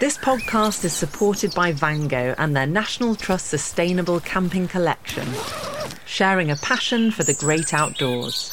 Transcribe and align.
This 0.00 0.16
podcast 0.16 0.82
is 0.86 0.94
supported 0.94 1.54
by 1.54 1.74
Vango 1.74 2.34
and 2.38 2.56
their 2.56 2.66
National 2.66 3.14
Trust 3.14 3.48
Sustainable 3.48 4.18
Camping 4.20 4.66
Collection, 4.66 5.28
sharing 6.06 6.50
a 6.50 6.56
passion 6.56 7.10
for 7.10 7.22
the 7.22 7.34
great 7.34 7.74
outdoors. 7.74 8.50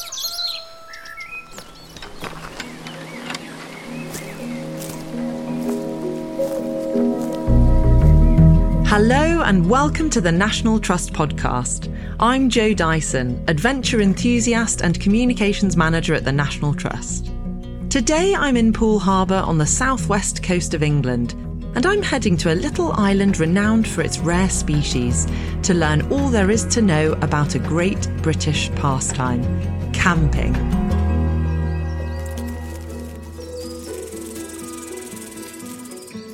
Hello 8.90 9.42
and 9.44 9.70
welcome 9.70 10.10
to 10.10 10.20
the 10.20 10.34
National 10.34 10.82
Trust 10.82 11.14
podcast. 11.14 11.88
I'm 12.20 12.50
Jo 12.50 12.74
Dyson, 12.74 13.42
adventure 13.48 14.02
enthusiast 14.02 14.82
and 14.82 15.00
communications 15.00 15.78
manager 15.78 16.14
at 16.14 16.26
the 16.26 16.34
National 16.34 16.74
Trust. 16.74 17.32
Today 17.98 18.36
I'm 18.36 18.56
in 18.56 18.74
Poole 18.74 19.00
Harbour 19.00 19.42
on 19.44 19.58
the 19.58 19.66
southwest 19.66 20.44
coast 20.44 20.76
of 20.76 20.84
England, 20.84 21.34
and 21.74 21.84
I'm 21.84 22.04
heading 22.04 22.38
to 22.38 22.54
a 22.54 22.54
little 22.54 22.92
island 22.92 23.40
renowned 23.40 23.88
for 23.88 24.02
its 24.02 24.20
rare 24.20 24.52
species 24.52 25.26
to 25.64 25.74
learn 25.74 26.04
all 26.14 26.30
there 26.30 26.52
is 26.52 26.64
to 26.66 26.84
know 26.84 27.14
about 27.24 27.56
a 27.56 27.60
great 27.60 28.08
British 28.22 28.70
pastime 28.76 29.42
camping. 29.94 30.56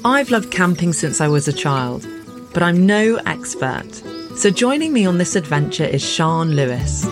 I've 0.04 0.32
loved 0.32 0.52
camping 0.52 0.92
since 0.92 1.22
I 1.22 1.30
was 1.30 1.48
a 1.48 1.54
child 1.54 2.06
but 2.54 2.62
I'm 2.62 2.86
no 2.86 3.22
expert. 3.26 3.90
So 4.36 4.50
joining 4.50 4.92
me 4.92 5.06
on 5.06 5.18
this 5.18 5.38
adventure 5.38 5.86
is 5.86 6.04
Sian 6.04 6.58
Lewis. 6.58 7.08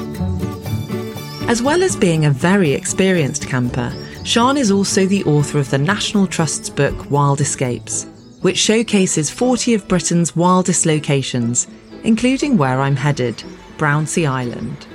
As 1.48 1.62
well 1.62 1.84
as 1.84 1.96
being 1.96 2.26
a 2.26 2.32
very 2.32 2.74
experienced 2.74 3.48
camper, 3.48 3.94
Sian 4.24 4.56
is 4.56 4.72
also 4.72 5.08
the 5.08 5.24
author 5.24 5.58
of 5.58 5.72
the 5.72 5.78
National 5.80 6.28
Trust's 6.28 6.70
book 6.70 7.10
Wild 7.10 7.42
Escapes, 7.42 8.06
which 8.42 8.58
showcases 8.58 9.32
40 9.32 9.74
of 9.74 9.88
Britain's 9.88 10.36
wildest 10.36 10.86
locations, 10.86 11.68
including 12.04 12.56
where 12.56 12.82
I'm 12.82 12.96
headed, 12.96 13.44
Brownsea 13.78 14.30
Island. 14.30 14.86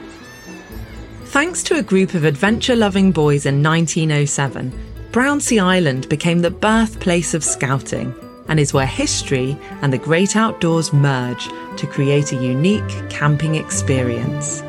Thanks 1.25 1.65
to 1.65 1.77
a 1.77 1.83
group 1.83 2.15
of 2.15 2.25
adventure 2.25 2.77
loving 2.77 3.11
boys 3.11 3.47
in 3.47 3.63
1907, 3.63 4.73
Brownsea 5.11 5.63
Island 5.63 6.09
became 6.09 6.41
the 6.41 6.51
birthplace 6.51 7.35
of 7.35 7.43
scouting 7.43 8.15
and 8.49 8.61
is 8.61 8.73
where 8.73 8.87
history 8.87 9.59
and 9.83 9.93
the 9.93 9.99
great 9.99 10.37
outdoors 10.37 10.93
merge 10.93 11.49
to 11.79 11.87
create 11.87 12.33
a 12.33 12.37
unique 12.37 13.11
camping 13.11 13.57
experience. 13.57 14.63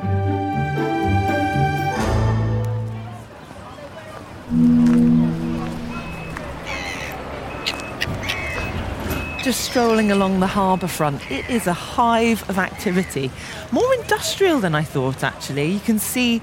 Just 9.48 9.64
strolling 9.64 10.12
along 10.12 10.42
the 10.42 10.48
harbour 10.48 10.88
front, 10.88 11.32
it 11.32 11.50
is 11.50 11.68
a 11.68 11.74
hive 11.74 12.50
of 12.50 12.58
activity. 12.58 13.32
More 13.72 13.94
industrial 13.94 14.60
than 14.60 14.76
I 14.76 14.84
thought, 14.84 15.24
actually. 15.24 15.72
You 15.72 15.80
can 15.80 16.00
see 16.00 16.42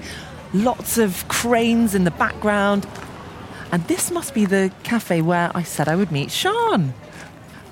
lots 0.55 0.97
of 0.97 1.27
cranes 1.27 1.93
in 1.93 2.03
the 2.03 2.09
background. 2.09 2.87
And 3.71 3.83
this 3.83 4.09
must 4.09 4.33
be 4.33 4.47
the 4.47 4.71
cafe 4.81 5.21
where 5.21 5.51
I 5.53 5.61
said 5.61 5.87
I 5.87 5.95
would 5.95 6.11
meet 6.11 6.31
Sian. 6.31 6.95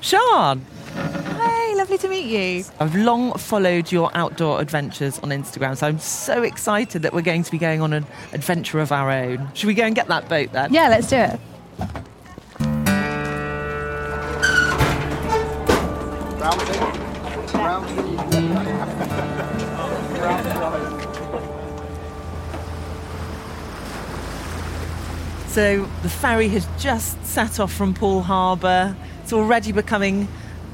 Sian! 0.01 0.63
Hey, 0.93 1.73
lovely 1.77 1.97
to 1.97 2.09
meet 2.09 2.27
you. 2.27 2.65
I've 2.79 2.95
long 2.95 3.33
followed 3.33 3.91
your 3.91 4.15
outdoor 4.15 4.61
adventures 4.61 5.17
on 5.17 5.29
Instagram, 5.29 5.75
so 5.75 5.87
I'm 5.87 5.97
so 5.97 6.43
excited 6.43 7.01
that 7.01 7.11
we're 7.11 7.21
going 7.21 7.41
to 7.41 7.49
be 7.49 7.57
going 7.57 7.81
on 7.81 7.91
an 7.91 8.05
adventure 8.33 8.79
of 8.81 8.91
our 8.91 9.09
own. 9.09 9.49
Should 9.55 9.65
we 9.65 9.73
go 9.73 9.85
and 9.85 9.95
get 9.95 10.09
that 10.09 10.29
boat 10.29 10.51
then? 10.51 10.71
Yeah, 10.71 10.89
let's 10.89 11.07
do 11.09 11.15
it. 11.15 11.39
So 25.53 25.87
the 26.01 26.09
ferry 26.09 26.47
has 26.47 26.67
just 26.79 27.23
set 27.23 27.59
off 27.59 27.71
from 27.71 27.93
Poole 27.93 28.23
Harbour. 28.23 28.95
It's 29.21 29.31
already 29.31 29.71
becoming 29.71 30.27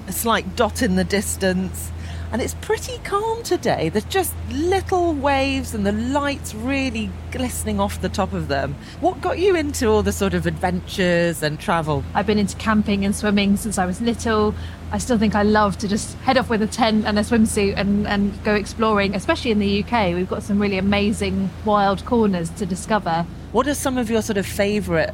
a 0.08 0.14
slight 0.14 0.56
dot 0.56 0.82
in 0.82 0.96
the 0.96 1.04
distance. 1.04 1.92
And 2.32 2.42
it's 2.42 2.54
pretty 2.62 2.98
calm 3.00 3.44
today. 3.44 3.90
There's 3.90 4.06
just 4.06 4.34
little 4.50 5.14
waves 5.14 5.74
and 5.74 5.86
the 5.86 5.92
lights 5.92 6.56
really 6.56 7.12
glistening 7.32 7.82
off 7.82 8.00
the 8.00 8.08
top 8.08 8.32
of 8.32 8.48
them. 8.48 8.74
What 9.02 9.20
got 9.20 9.38
you 9.38 9.54
into 9.54 9.90
all 9.90 10.02
the 10.02 10.14
sort 10.14 10.34
of 10.34 10.48
adventures 10.48 11.44
and 11.44 11.60
travel? 11.60 12.06
I've 12.14 12.26
been 12.26 12.40
into 12.40 12.56
camping 12.56 13.04
and 13.04 13.14
swimming 13.14 13.58
since 13.58 13.78
I 13.78 13.86
was 13.86 14.00
little. 14.00 14.56
I 14.94 14.98
still 14.98 15.18
think 15.18 15.36
I 15.36 15.44
love 15.44 15.78
to 15.80 15.90
just 15.90 16.16
head 16.20 16.38
off 16.38 16.50
with 16.50 16.62
a 16.62 16.68
tent 16.68 17.06
and 17.06 17.20
a 17.20 17.24
swimsuit 17.24 17.74
and, 17.76 18.08
and 18.08 18.42
go 18.46 18.56
exploring, 18.56 19.14
especially 19.14 19.52
in 19.52 19.60
the 19.60 19.84
UK. 19.84 20.14
We've 20.16 20.30
got 20.30 20.42
some 20.42 20.58
really 20.58 20.78
amazing 20.78 21.50
wild 21.66 22.06
corners 22.06 22.50
to 22.52 22.66
discover. 22.66 23.26
What 23.52 23.68
are 23.68 23.74
some 23.74 23.98
of 23.98 24.10
your 24.10 24.22
sort 24.22 24.38
of 24.38 24.46
favourite 24.46 25.14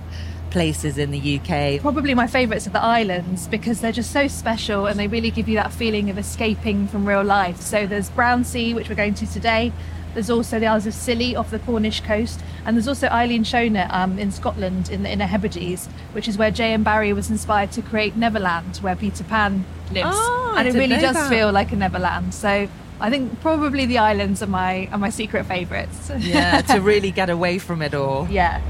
places 0.55 0.97
in 0.97 1.11
the 1.11 1.37
UK. 1.37 1.81
Probably 1.81 2.13
my 2.13 2.27
favourites 2.27 2.65
are 2.65 2.69
the 2.69 2.81
islands 2.81 3.45
because 3.45 3.81
they're 3.81 3.91
just 3.91 4.13
so 4.13 4.25
special 4.29 4.85
and 4.85 4.97
they 4.97 5.05
really 5.05 5.29
give 5.29 5.49
you 5.49 5.55
that 5.55 5.73
feeling 5.73 6.09
of 6.09 6.17
escaping 6.17 6.87
from 6.87 7.05
real 7.05 7.25
life. 7.25 7.59
So 7.59 7.85
there's 7.85 8.09
Brownsea, 8.09 8.73
which 8.73 8.87
we're 8.87 8.95
going 8.95 9.15
to 9.15 9.27
today. 9.27 9.73
There's 10.13 10.29
also 10.29 10.57
the 10.57 10.67
Isles 10.67 10.87
of 10.87 10.93
Scilly 10.93 11.35
off 11.35 11.51
the 11.51 11.59
Cornish 11.59 11.99
coast, 11.99 12.39
and 12.63 12.77
there's 12.77 12.87
also 12.87 13.09
Eilean 13.09 13.41
Shona 13.41 13.93
um, 13.93 14.17
in 14.17 14.31
Scotland 14.31 14.89
in 14.89 15.03
the 15.03 15.11
Inner 15.11 15.25
Hebrides, 15.25 15.87
which 16.13 16.29
is 16.29 16.37
where 16.37 16.51
J.M. 16.51 16.83
Barrie 16.83 17.11
was 17.11 17.29
inspired 17.29 17.73
to 17.73 17.81
create 17.81 18.15
Neverland, 18.15 18.77
where 18.77 18.95
Peter 18.95 19.25
Pan 19.25 19.65
lives. 19.91 20.07
Oh, 20.09 20.55
and 20.57 20.69
it 20.69 20.73
really 20.73 20.95
does 20.95 21.15
that. 21.15 21.29
feel 21.29 21.51
like 21.51 21.73
a 21.73 21.75
Neverland. 21.75 22.33
So 22.33 22.69
I 22.99 23.09
think 23.09 23.41
probably 23.41 23.85
the 23.85 23.97
islands 23.97 24.41
are 24.41 24.47
my 24.47 24.87
are 24.91 24.97
my 24.97 25.09
secret 25.09 25.45
favourites. 25.45 26.11
yeah, 26.17 26.61
to 26.73 26.79
really 26.79 27.11
get 27.11 27.29
away 27.29 27.59
from 27.59 27.81
it 27.81 27.93
all. 27.93 28.27
Yeah. 28.29 28.61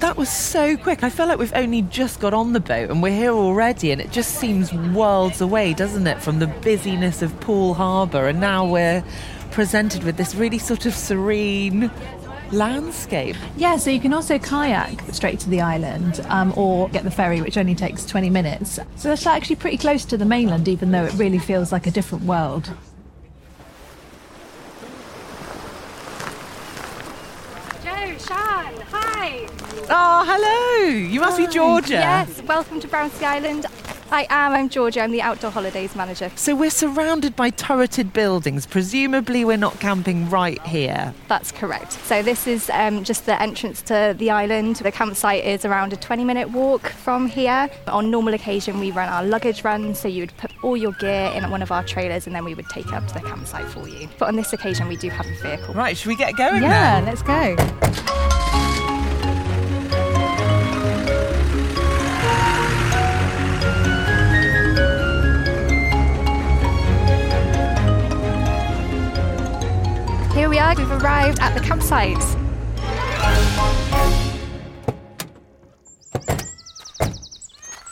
That 0.00 0.16
was 0.16 0.28
so 0.28 0.76
quick. 0.76 1.02
I 1.02 1.10
feel 1.10 1.26
like 1.26 1.38
we've 1.38 1.52
only 1.54 1.82
just 1.82 2.20
got 2.20 2.32
on 2.32 2.52
the 2.52 2.60
boat 2.60 2.88
and 2.88 3.02
we're 3.02 3.16
here 3.16 3.32
already, 3.32 3.90
and 3.90 4.00
it 4.00 4.12
just 4.12 4.36
seems 4.36 4.72
worlds 4.72 5.40
away, 5.40 5.74
doesn't 5.74 6.06
it, 6.06 6.22
from 6.22 6.38
the 6.38 6.46
busyness 6.46 7.20
of 7.20 7.38
Poole 7.40 7.74
Harbour? 7.74 8.28
And 8.28 8.40
now 8.40 8.64
we're 8.64 9.02
presented 9.50 10.04
with 10.04 10.16
this 10.16 10.36
really 10.36 10.58
sort 10.58 10.86
of 10.86 10.94
serene 10.94 11.90
landscape. 12.52 13.36
Yeah, 13.56 13.76
so 13.76 13.90
you 13.90 14.00
can 14.00 14.12
also 14.12 14.38
kayak 14.38 15.00
straight 15.12 15.40
to 15.40 15.50
the 15.50 15.60
island 15.60 16.20
um, 16.28 16.52
or 16.56 16.88
get 16.90 17.04
the 17.04 17.10
ferry, 17.10 17.40
which 17.40 17.56
only 17.56 17.74
takes 17.74 18.04
20 18.06 18.30
minutes. 18.30 18.78
So 18.96 19.12
it's 19.12 19.26
actually 19.26 19.56
pretty 19.56 19.76
close 19.76 20.04
to 20.06 20.16
the 20.16 20.24
mainland, 20.24 20.68
even 20.68 20.90
though 20.90 21.04
it 21.04 21.12
really 21.14 21.38
feels 21.38 21.72
like 21.72 21.86
a 21.86 21.90
different 21.90 22.24
world. 22.24 22.70
Sian, 28.18 28.74
hi. 28.90 29.46
Oh, 29.88 30.24
hello. 30.26 30.88
You 30.88 31.20
must 31.20 31.38
Hi. 31.38 31.46
be 31.46 31.52
Georgia. 31.52 31.92
Yes, 31.92 32.42
welcome 32.42 32.80
to 32.80 32.88
Brownsea 32.88 33.28
Island. 33.28 33.66
I 34.10 34.26
am. 34.30 34.52
I'm 34.52 34.68
Georgia. 34.70 35.02
I'm 35.02 35.12
the 35.12 35.20
outdoor 35.20 35.50
holidays 35.50 35.94
manager. 35.94 36.30
So 36.34 36.56
we're 36.56 36.70
surrounded 36.70 37.36
by 37.36 37.50
turreted 37.50 38.12
buildings. 38.12 38.64
Presumably, 38.64 39.44
we're 39.44 39.58
not 39.58 39.78
camping 39.80 40.30
right 40.30 40.60
here. 40.62 41.12
That's 41.28 41.52
correct. 41.52 41.92
So 41.92 42.22
this 42.22 42.46
is 42.46 42.70
um, 42.70 43.04
just 43.04 43.26
the 43.26 43.40
entrance 43.40 43.82
to 43.82 44.14
the 44.16 44.30
island. 44.30 44.76
The 44.76 44.92
campsite 44.92 45.44
is 45.44 45.64
around 45.66 45.92
a 45.92 45.96
20-minute 45.96 46.50
walk 46.50 46.88
from 46.88 47.26
here. 47.26 47.68
On 47.86 48.10
normal 48.10 48.32
occasion, 48.32 48.80
we 48.80 48.92
run 48.92 49.08
our 49.10 49.24
luggage 49.24 49.62
run. 49.62 49.94
So 49.94 50.08
you 50.08 50.22
would 50.22 50.36
put 50.38 50.52
all 50.62 50.76
your 50.76 50.92
gear 50.92 51.30
in 51.34 51.48
one 51.50 51.60
of 51.60 51.70
our 51.70 51.84
trailers, 51.84 52.26
and 52.26 52.34
then 52.34 52.44
we 52.44 52.54
would 52.54 52.68
take 52.70 52.86
it 52.86 52.94
up 52.94 53.06
to 53.08 53.14
the 53.14 53.20
campsite 53.20 53.66
for 53.66 53.88
you. 53.88 54.08
But 54.18 54.28
on 54.28 54.36
this 54.36 54.52
occasion, 54.54 54.88
we 54.88 54.96
do 54.96 55.10
have 55.10 55.26
a 55.26 55.34
vehicle. 55.42 55.74
Right. 55.74 55.96
Should 55.96 56.08
we 56.08 56.16
get 56.16 56.34
going? 56.36 56.62
Yeah. 56.62 57.00
Then? 57.00 57.04
Let's 57.04 57.22
go. 57.22 58.17
We 70.58 70.62
are, 70.62 70.74
we've 70.74 70.90
arrived 70.90 71.38
at 71.38 71.54
the 71.54 71.60
campsite. 71.60 72.20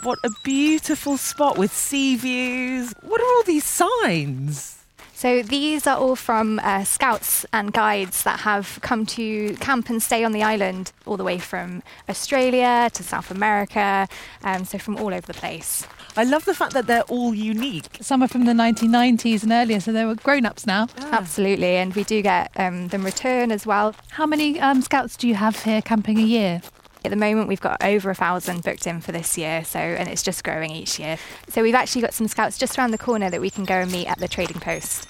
What 0.03 0.19
a 0.25 0.31
beautiful 0.43 1.17
spot 1.17 1.59
with 1.59 1.73
sea 1.73 2.17
views. 2.17 2.93
What 3.03 3.21
are 3.21 3.25
all 3.25 3.45
these 3.45 3.63
signs? 3.63 4.76
So 5.17 5.41
these 5.41 5.87
are 5.87 5.97
all 5.97 6.15
from 6.15 6.61
uh, 6.63 6.85
scouts 6.85 7.47
and 7.51 7.73
guides 7.73 8.23
that 8.25 8.41
have 8.41 8.79
come 8.83 9.07
to 9.07 9.57
camp 9.61 9.89
and 9.89 10.03
stay 10.03 10.23
on 10.25 10.33
the 10.33 10.43
island, 10.43 10.93
all 11.07 11.17
the 11.17 11.25
way 11.25 11.39
from 11.39 11.83
Australia 12.07 12.91
to 12.93 13.03
South 13.03 13.31
America, 13.31 14.09
um, 14.45 14.67
so 14.67 14.77
from 14.77 14.99
all 14.99 15.15
over 15.15 15.27
the 15.27 15.33
place. 15.33 15.87
I 16.19 16.25
love 16.25 16.45
the 16.45 16.53
fact 16.53 16.75
that 16.75 16.87
they're 16.87 17.01
all 17.05 17.35
unique. 17.35 17.97
Some 18.03 18.23
are 18.23 18.29
from 18.29 18.45
the 18.45 18.53
1990s 18.53 19.43
and 19.43 19.53
earlier, 19.53 19.81
so 19.81 19.91
they 19.91 20.05
were 20.05 20.17
grown 20.17 20.45
ups 20.45 20.67
now. 20.67 20.89
Absolutely, 20.99 21.77
and 21.77 21.95
we 21.95 22.05
do 22.05 22.21
get 22.21 22.51
um, 22.57 22.89
them 22.89 23.03
return 23.03 23.51
as 23.51 23.65
well. 23.65 23.95
How 24.11 24.27
many 24.27 24.61
um, 24.61 24.83
scouts 24.83 25.17
do 25.17 25.27
you 25.27 25.37
have 25.37 25.63
here 25.63 25.81
camping 25.81 26.19
a 26.19 26.23
year? 26.25 26.61
At 27.07 27.11
the 27.11 27.17
moment, 27.17 27.47
we've 27.47 27.61
got 27.61 27.85
over 27.85 28.11
a 28.11 28.17
thousand 28.17 28.65
booked 28.65 28.85
in 28.85 29.01
for 29.01 29.13
this 29.13 29.39
year, 29.39 29.63
so 29.63 29.79
and 29.79 30.09
it's 30.09 30.25
just 30.25 30.43
growing 30.43 30.73
each 30.73 30.99
year. 30.99 31.19
So 31.49 31.63
we've 31.63 31.73
actually 31.73 32.03
got 32.03 32.13
some 32.13 32.27
scouts 32.27 32.59
just 32.59 32.77
around 32.77 32.91
the 32.91 32.99
corner 32.99 33.31
that 33.31 33.41
we 33.41 33.49
can 33.49 33.63
go 33.63 33.75
and 33.75 33.93
meet 33.93 34.09
at 34.09 34.19
the 34.19 34.27
trading 34.27 34.59
post. 34.59 35.07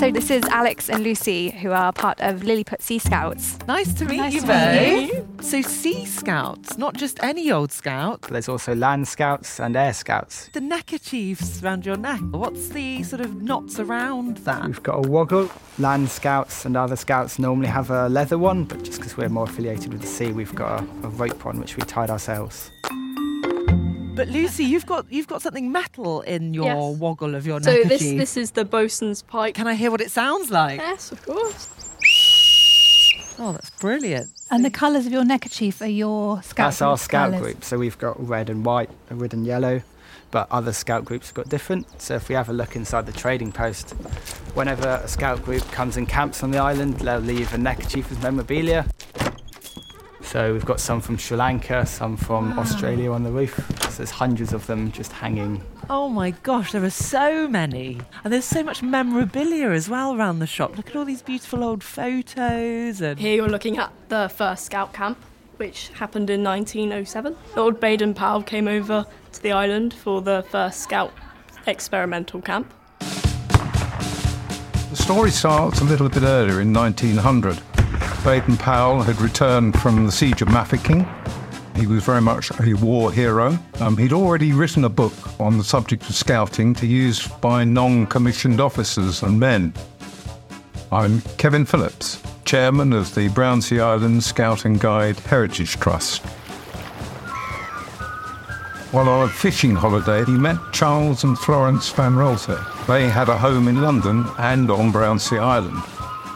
So 0.00 0.10
this 0.10 0.30
is 0.30 0.42
Alex 0.44 0.88
and 0.88 1.04
Lucy, 1.04 1.50
who 1.50 1.72
are 1.72 1.92
part 1.92 2.22
of 2.22 2.42
Lilliput 2.42 2.80
Sea 2.80 2.98
Scouts. 2.98 3.58
Nice 3.68 3.92
to 3.92 4.06
meet 4.06 4.16
Nice 4.16 4.32
you 4.32 4.40
to 4.40 4.46
both. 4.46 5.44
So, 5.44 5.60
Sea 5.60 6.06
Scouts, 6.06 6.78
not 6.78 6.94
just 6.94 7.22
any 7.22 7.52
old 7.52 7.70
scout. 7.70 8.22
There's 8.22 8.48
also 8.48 8.74
land 8.74 9.08
scouts 9.08 9.60
and 9.60 9.76
air 9.76 9.92
scouts. 9.92 10.48
The 10.54 10.62
neckerchiefs 10.62 11.62
around 11.62 11.84
your 11.84 11.98
neck. 11.98 12.22
What's 12.30 12.70
the 12.70 13.02
sort 13.02 13.20
of 13.20 13.42
knots 13.42 13.78
around 13.78 14.38
that? 14.38 14.64
We've 14.64 14.82
got 14.82 15.04
a 15.04 15.06
woggle. 15.06 15.50
Land 15.78 16.08
scouts 16.08 16.64
and 16.64 16.78
other 16.78 16.96
scouts 16.96 17.38
normally 17.38 17.68
have 17.68 17.90
a 17.90 18.08
leather 18.08 18.38
one, 18.38 18.64
but 18.64 18.82
just 18.82 19.00
because 19.00 19.18
we're 19.18 19.28
more 19.28 19.44
affiliated 19.44 19.92
with 19.92 20.00
the 20.00 20.08
sea, 20.08 20.32
we've 20.32 20.54
got 20.54 20.80
a, 20.80 20.84
a 21.06 21.10
rope 21.10 21.44
one 21.44 21.60
which 21.60 21.76
we 21.76 21.82
tied 21.82 22.08
ourselves. 22.08 22.70
But 24.20 24.28
mm. 24.28 24.32
Lucy, 24.34 24.64
you've 24.64 24.84
got 24.84 25.06
you've 25.10 25.26
got 25.28 25.40
something 25.40 25.72
metal 25.72 26.20
in 26.20 26.52
your 26.52 26.66
Yes. 26.66 26.98
woggle 26.98 27.34
of 27.34 27.46
your 27.46 27.58
So 27.62 27.70
neckerchief. 27.72 27.88
this 27.88 28.12
this 28.18 28.36
is 28.36 28.50
the 28.50 28.66
bosun's 28.66 29.22
pipe. 29.22 29.54
Can 29.54 29.66
I 29.66 29.74
hear 29.74 29.90
what 29.90 30.02
it 30.02 30.10
sounds 30.10 30.50
like? 30.50 30.78
Yes, 30.78 31.10
of 31.10 31.24
course. 31.24 31.68
Oh, 33.38 33.52
that's 33.52 33.70
brilliant. 33.80 34.28
And 34.50 34.62
the 34.62 34.68
colours 34.70 35.06
of 35.06 35.12
your 35.12 35.24
neckerchief 35.24 35.80
are 35.80 35.86
your 35.86 36.42
scout 36.42 36.66
That's 36.66 36.82
our 36.82 36.98
scout 36.98 37.30
colours. 37.30 37.40
group. 37.42 37.64
So 37.64 37.78
we've 37.78 37.96
got 37.96 38.14
red 38.28 38.50
and 38.50 38.62
white, 38.62 38.90
red 39.10 39.32
and 39.32 39.46
yellow, 39.46 39.80
but 40.30 40.46
other 40.50 40.74
scout 40.74 41.06
groups 41.06 41.28
have 41.28 41.34
got 41.36 41.48
different. 41.48 41.86
So 41.98 42.16
if 42.16 42.28
we 42.28 42.34
have 42.34 42.50
a 42.50 42.52
look 42.52 42.76
inside 42.76 43.06
the 43.06 43.12
trading 43.12 43.52
post, 43.52 43.92
whenever 44.52 45.00
a 45.02 45.08
scout 45.08 45.42
group 45.42 45.62
comes 45.72 45.96
and 45.96 46.06
camps 46.06 46.42
on 46.42 46.50
the 46.50 46.58
island, 46.58 46.98
they'll 46.98 47.20
leave 47.20 47.54
a 47.54 47.58
neckerchief 47.58 48.12
as 48.12 48.22
memorabilia. 48.22 48.84
So 50.22 50.52
we've 50.52 50.66
got 50.66 50.78
some 50.78 51.00
from 51.00 51.16
Sri 51.16 51.38
Lanka, 51.38 51.86
some 51.86 52.18
from 52.18 52.58
Australia 52.58 53.10
on 53.12 53.22
the 53.22 53.32
roof. 53.32 53.58
So 53.90 53.96
there's 53.98 54.10
hundreds 54.10 54.52
of 54.52 54.66
them 54.68 54.92
just 54.92 55.10
hanging. 55.10 55.62
Oh 55.88 56.08
my 56.08 56.30
gosh, 56.30 56.70
there 56.70 56.84
are 56.84 56.90
so 56.90 57.48
many. 57.48 57.98
And 58.22 58.32
there's 58.32 58.44
so 58.44 58.62
much 58.62 58.82
memorabilia 58.82 59.70
as 59.70 59.88
well 59.88 60.14
around 60.14 60.38
the 60.38 60.46
shop. 60.46 60.76
Look 60.76 60.90
at 60.90 60.96
all 60.96 61.04
these 61.04 61.22
beautiful 61.22 61.64
old 61.64 61.82
photos 61.82 63.00
and 63.00 63.18
Here 63.18 63.34
you're 63.34 63.48
looking 63.48 63.78
at 63.78 63.92
the 64.08 64.28
first 64.28 64.64
scout 64.64 64.92
camp, 64.92 65.18
which 65.56 65.88
happened 65.88 66.30
in 66.30 66.44
1907. 66.44 67.36
Lord 67.56 67.80
Baden 67.80 68.14
Powell 68.14 68.44
came 68.44 68.68
over 68.68 69.04
to 69.32 69.42
the 69.42 69.50
island 69.50 69.92
for 69.92 70.22
the 70.22 70.44
first 70.50 70.80
scout 70.80 71.12
experimental 71.66 72.40
camp. 72.40 72.72
The 73.00 74.96
story 74.96 75.30
starts 75.30 75.80
a 75.80 75.84
little 75.84 76.08
bit 76.08 76.22
earlier 76.22 76.60
in 76.60 76.72
1900. 76.72 77.60
Baden 78.24 78.56
Powell 78.56 79.02
had 79.02 79.20
returned 79.20 79.80
from 79.80 80.06
the 80.06 80.12
siege 80.12 80.42
of 80.42 80.48
Mafeking. 80.48 81.08
He 81.80 81.86
was 81.86 82.04
very 82.04 82.20
much 82.20 82.50
a 82.60 82.74
war 82.74 83.10
hero. 83.10 83.58
Um, 83.80 83.96
he'd 83.96 84.12
already 84.12 84.52
written 84.52 84.84
a 84.84 84.90
book 84.90 85.14
on 85.40 85.56
the 85.56 85.64
subject 85.64 86.06
of 86.10 86.14
scouting 86.14 86.74
to 86.74 86.86
use 86.86 87.26
by 87.26 87.64
non 87.64 88.06
commissioned 88.06 88.60
officers 88.60 89.22
and 89.22 89.40
men. 89.40 89.72
I'm 90.92 91.22
Kevin 91.38 91.64
Phillips, 91.64 92.22
chairman 92.44 92.92
of 92.92 93.14
the 93.14 93.28
Brownsea 93.28 93.82
Island 93.82 94.22
Scout 94.22 94.66
and 94.66 94.78
Guide 94.78 95.18
Heritage 95.20 95.80
Trust. 95.80 96.20
While 98.92 99.08
on 99.08 99.26
a 99.26 99.32
fishing 99.32 99.74
holiday, 99.74 100.26
he 100.26 100.36
met 100.36 100.58
Charles 100.72 101.24
and 101.24 101.38
Florence 101.38 101.88
Van 101.88 102.12
Raalte. 102.12 102.58
They 102.88 103.08
had 103.08 103.30
a 103.30 103.38
home 103.38 103.68
in 103.68 103.80
London 103.80 104.26
and 104.36 104.70
on 104.70 104.92
Brownsea 104.92 105.40
Island. 105.40 105.82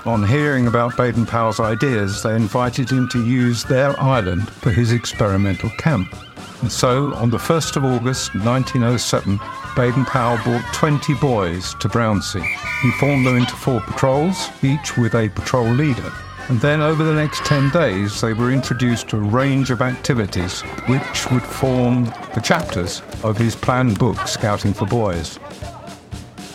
On 0.06 0.22
hearing 0.22 0.66
about 0.66 0.98
Baden 0.98 1.24
Powell's 1.24 1.60
ideas, 1.60 2.22
they 2.22 2.36
invited 2.36 2.90
him 2.90 3.08
to 3.08 3.24
use 3.24 3.64
their 3.64 3.98
island 3.98 4.46
for 4.46 4.70
his 4.70 4.92
experimental 4.92 5.70
camp. 5.78 6.14
And 6.60 6.70
so, 6.70 7.14
on 7.14 7.30
the 7.30 7.38
1st 7.38 7.76
of 7.76 7.84
August 7.86 8.34
1907, 8.34 9.40
Baden 9.74 10.04
Powell 10.04 10.36
brought 10.44 10.74
20 10.74 11.14
boys 11.14 11.74
to 11.76 11.88
Brownsea. 11.88 12.42
He 12.82 12.90
formed 13.00 13.26
them 13.26 13.38
into 13.38 13.56
four 13.56 13.80
patrols, 13.80 14.50
each 14.62 14.98
with 14.98 15.14
a 15.14 15.30
patrol 15.30 15.70
leader. 15.70 16.12
And 16.48 16.60
then 16.60 16.82
over 16.82 17.02
the 17.02 17.14
next 17.14 17.42
10 17.46 17.70
days, 17.70 18.20
they 18.20 18.34
were 18.34 18.50
introduced 18.50 19.08
to 19.08 19.16
a 19.16 19.20
range 19.20 19.70
of 19.70 19.80
activities 19.80 20.60
which 20.86 21.30
would 21.30 21.42
form 21.42 22.04
the 22.34 22.42
chapters 22.44 23.00
of 23.22 23.38
his 23.38 23.56
planned 23.56 23.98
book, 23.98 24.18
Scouting 24.28 24.74
for 24.74 24.84
Boys. 24.84 25.38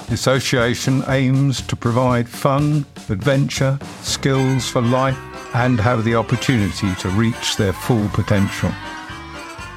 The 0.10 0.16
association 0.16 1.04
aims 1.08 1.62
to 1.68 1.76
provide 1.76 2.28
fun, 2.28 2.84
adventure, 3.10 3.78
skills 4.02 4.68
for 4.68 4.82
life, 4.82 5.16
and 5.54 5.80
have 5.80 6.04
the 6.04 6.16
opportunity 6.16 6.96
to 6.96 7.10
reach 7.10 7.58
their 7.58 7.74
full 7.74 8.10
potential. 8.10 8.72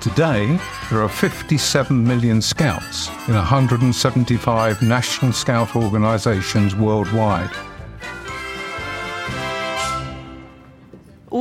Today, 0.00 0.58
there 0.90 1.02
are 1.02 1.08
57 1.11 2.02
million 2.02 2.40
scouts 2.40 3.08
in 3.29 3.34
175 3.34 4.81
national 4.81 5.34
scout 5.34 5.76
organisations 5.76 6.75
worldwide. 6.75 7.55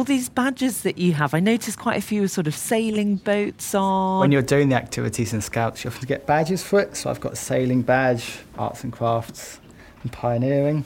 All 0.01 0.05
these 0.05 0.29
badges 0.29 0.81
that 0.81 0.97
you 0.97 1.13
have. 1.13 1.35
I 1.35 1.39
noticed 1.39 1.77
quite 1.77 1.95
a 1.95 2.01
few 2.01 2.27
sort 2.27 2.47
of 2.47 2.55
sailing 2.55 3.17
boats 3.17 3.75
on. 3.75 4.21
When 4.21 4.31
you're 4.31 4.41
doing 4.41 4.69
the 4.69 4.75
activities 4.75 5.31
in 5.31 5.41
Scouts, 5.41 5.83
you 5.83 5.91
often 5.91 6.07
get 6.07 6.25
badges 6.25 6.63
for 6.63 6.79
it. 6.79 6.97
So 6.97 7.11
I've 7.11 7.19
got 7.19 7.33
a 7.33 7.35
sailing 7.35 7.83
badge, 7.83 8.39
arts 8.57 8.83
and 8.83 8.91
crafts, 8.91 9.59
and 10.01 10.11
pioneering. 10.11 10.85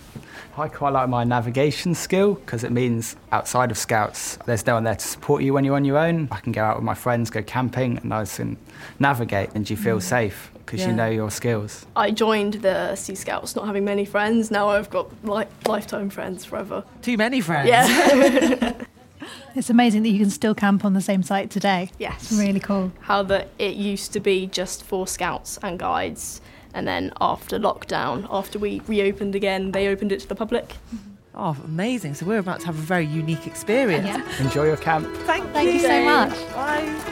I 0.57 0.67
quite 0.67 0.89
like 0.89 1.07
my 1.07 1.23
navigation 1.23 1.95
skill 1.95 2.33
because 2.33 2.65
it 2.65 2.73
means 2.73 3.15
outside 3.31 3.71
of 3.71 3.77
Scouts, 3.77 4.37
there's 4.47 4.65
no 4.65 4.73
one 4.73 4.83
there 4.83 4.95
to 4.95 5.07
support 5.07 5.43
you 5.43 5.53
when 5.53 5.63
you're 5.63 5.77
on 5.77 5.85
your 5.85 5.97
own. 5.97 6.27
I 6.29 6.41
can 6.41 6.51
go 6.51 6.65
out 6.65 6.75
with 6.75 6.83
my 6.83 6.93
friends, 6.93 7.29
go 7.29 7.41
camping, 7.41 7.99
and 7.99 8.13
I 8.13 8.25
can 8.25 8.57
navigate, 8.99 9.51
and 9.55 9.69
you 9.69 9.77
feel 9.77 9.99
mm. 9.99 10.03
safe 10.03 10.51
because 10.65 10.81
Yeah. 10.81 10.87
you 10.87 10.93
know 10.93 11.09
your 11.09 11.31
skills. 11.31 11.85
I 11.95 12.11
joined 12.11 12.55
the 12.55 12.97
Sea 12.97 13.15
Scouts 13.15 13.55
not 13.55 13.65
having 13.65 13.85
many 13.85 14.03
friends. 14.03 14.51
Now 14.51 14.71
I've 14.71 14.89
got 14.89 15.07
li- 15.23 15.45
lifetime 15.65 16.09
friends 16.09 16.43
forever. 16.43 16.83
Too 17.01 17.15
many 17.15 17.39
friends. 17.39 17.69
Yeah. 17.69 18.73
It's 19.55 19.69
amazing 19.69 20.03
that 20.03 20.09
you 20.09 20.19
can 20.19 20.29
still 20.29 20.53
camp 20.55 20.83
on 20.85 20.93
the 20.93 21.01
same 21.01 21.23
site 21.23 21.49
today. 21.49 21.89
yes. 21.97 22.31
It's 22.31 22.39
really 22.39 22.59
cool. 22.59 22.91
How 23.01 23.23
that 23.23 23.49
it 23.59 23.75
used 23.75 24.13
to 24.13 24.19
be 24.19 24.47
just 24.47 24.83
for 24.83 25.07
scouts 25.07 25.57
and 25.63 25.79
guides. 25.79 26.41
And 26.73 26.85
then 26.87 27.13
after 27.21 27.57
lockdown, 27.57 28.27
after 28.29 28.59
we 28.59 28.81
reopened 28.87 29.33
again, 29.33 29.71
they 29.71 29.87
opened 29.87 30.11
it 30.11 30.19
to 30.21 30.27
the 30.27 30.35
public. 30.35 30.67
Mm-hmm. 30.69 31.11
Oh, 31.37 31.57
amazing. 31.65 32.13
So 32.15 32.25
we're 32.25 32.39
about 32.39 32.61
to 32.61 32.65
have 32.67 32.77
a 32.77 32.81
very 32.81 33.05
unique 33.05 33.45
experience. 33.47 34.07
Yeah. 34.07 34.23
Enjoy 34.45 34.65
your 34.65 34.77
camp. 34.77 35.07
Thank, 35.25 35.49
Thank 35.51 35.73
you 35.73 35.79
so 35.79 36.03
much. 36.03 36.31
Bye. 36.53 37.11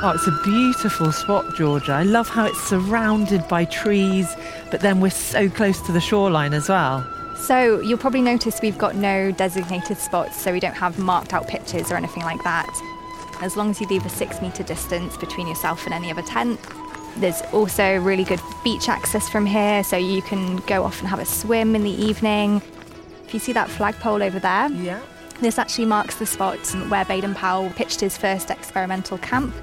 Oh, 0.00 0.12
it's 0.14 0.28
a 0.28 0.42
beautiful 0.44 1.10
spot, 1.10 1.56
Georgia. 1.56 1.90
I 1.92 2.04
love 2.04 2.28
how 2.28 2.44
it's 2.46 2.62
surrounded 2.62 3.46
by 3.48 3.64
trees, 3.64 4.36
but 4.70 4.80
then 4.80 5.00
we're 5.00 5.10
so 5.10 5.48
close 5.48 5.80
to 5.82 5.92
the 5.92 6.00
shoreline 6.00 6.52
as 6.54 6.68
well. 6.68 7.06
So 7.36 7.80
you'll 7.80 7.98
probably 7.98 8.20
notice 8.22 8.60
we've 8.62 8.78
got 8.78 8.96
no 8.96 9.30
designated 9.30 9.98
spots, 9.98 10.40
so 10.40 10.52
we 10.52 10.60
don't 10.60 10.74
have 10.74 10.98
marked 10.98 11.32
out 11.32 11.46
pitches 11.46 11.90
or 11.90 11.96
anything 11.96 12.24
like 12.24 12.42
that. 12.42 12.68
As 13.40 13.56
long 13.56 13.70
as 13.70 13.80
you 13.80 13.86
leave 13.86 14.04
a 14.04 14.08
six 14.08 14.42
metre 14.42 14.64
distance 14.64 15.16
between 15.16 15.46
yourself 15.46 15.84
and 15.84 15.94
any 15.94 16.10
other 16.10 16.22
tent. 16.22 16.58
There's 17.16 17.40
also 17.52 17.98
really 17.98 18.24
good 18.24 18.40
beach 18.62 18.88
access 18.88 19.28
from 19.28 19.46
here, 19.46 19.82
so 19.84 19.96
you 19.96 20.22
can 20.22 20.56
go 20.66 20.84
off 20.84 21.00
and 21.00 21.08
have 21.08 21.18
a 21.20 21.24
swim 21.24 21.74
in 21.74 21.82
the 21.82 21.90
evening. 21.90 22.62
If 23.24 23.34
you 23.34 23.40
see 23.40 23.52
that 23.52 23.68
flagpole 23.70 24.22
over 24.22 24.38
there, 24.38 24.68
Yeah. 24.70 25.00
this 25.40 25.58
actually 25.58 25.86
marks 25.86 26.16
the 26.16 26.26
spot 26.26 26.58
where 26.88 27.04
Baden 27.04 27.34
Powell 27.34 27.70
pitched 27.70 28.00
his 28.00 28.16
first 28.16 28.50
experimental 28.50 29.18
camp. 29.18 29.54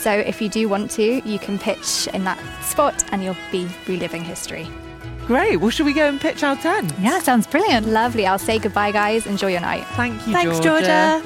So 0.00 0.10
if 0.10 0.40
you 0.40 0.48
do 0.48 0.66
want 0.66 0.90
to, 0.92 1.20
you 1.28 1.38
can 1.38 1.58
pitch 1.58 2.08
in 2.14 2.24
that 2.24 2.38
spot 2.64 3.04
and 3.12 3.22
you'll 3.22 3.36
be 3.52 3.68
reliving 3.86 4.24
history. 4.24 4.66
Great. 5.26 5.58
Well, 5.58 5.68
should 5.68 5.84
we 5.84 5.92
go 5.92 6.08
and 6.08 6.18
pitch 6.18 6.42
our 6.42 6.56
tent? 6.56 6.90
Yeah, 7.00 7.20
sounds 7.20 7.46
brilliant. 7.46 7.86
Lovely. 7.86 8.26
I'll 8.26 8.38
say 8.38 8.58
goodbye, 8.58 8.92
guys. 8.92 9.26
Enjoy 9.26 9.48
your 9.48 9.60
night. 9.60 9.84
Thank 9.88 10.26
you, 10.26 10.32
Thanks, 10.32 10.58
Georgia. 10.60 11.22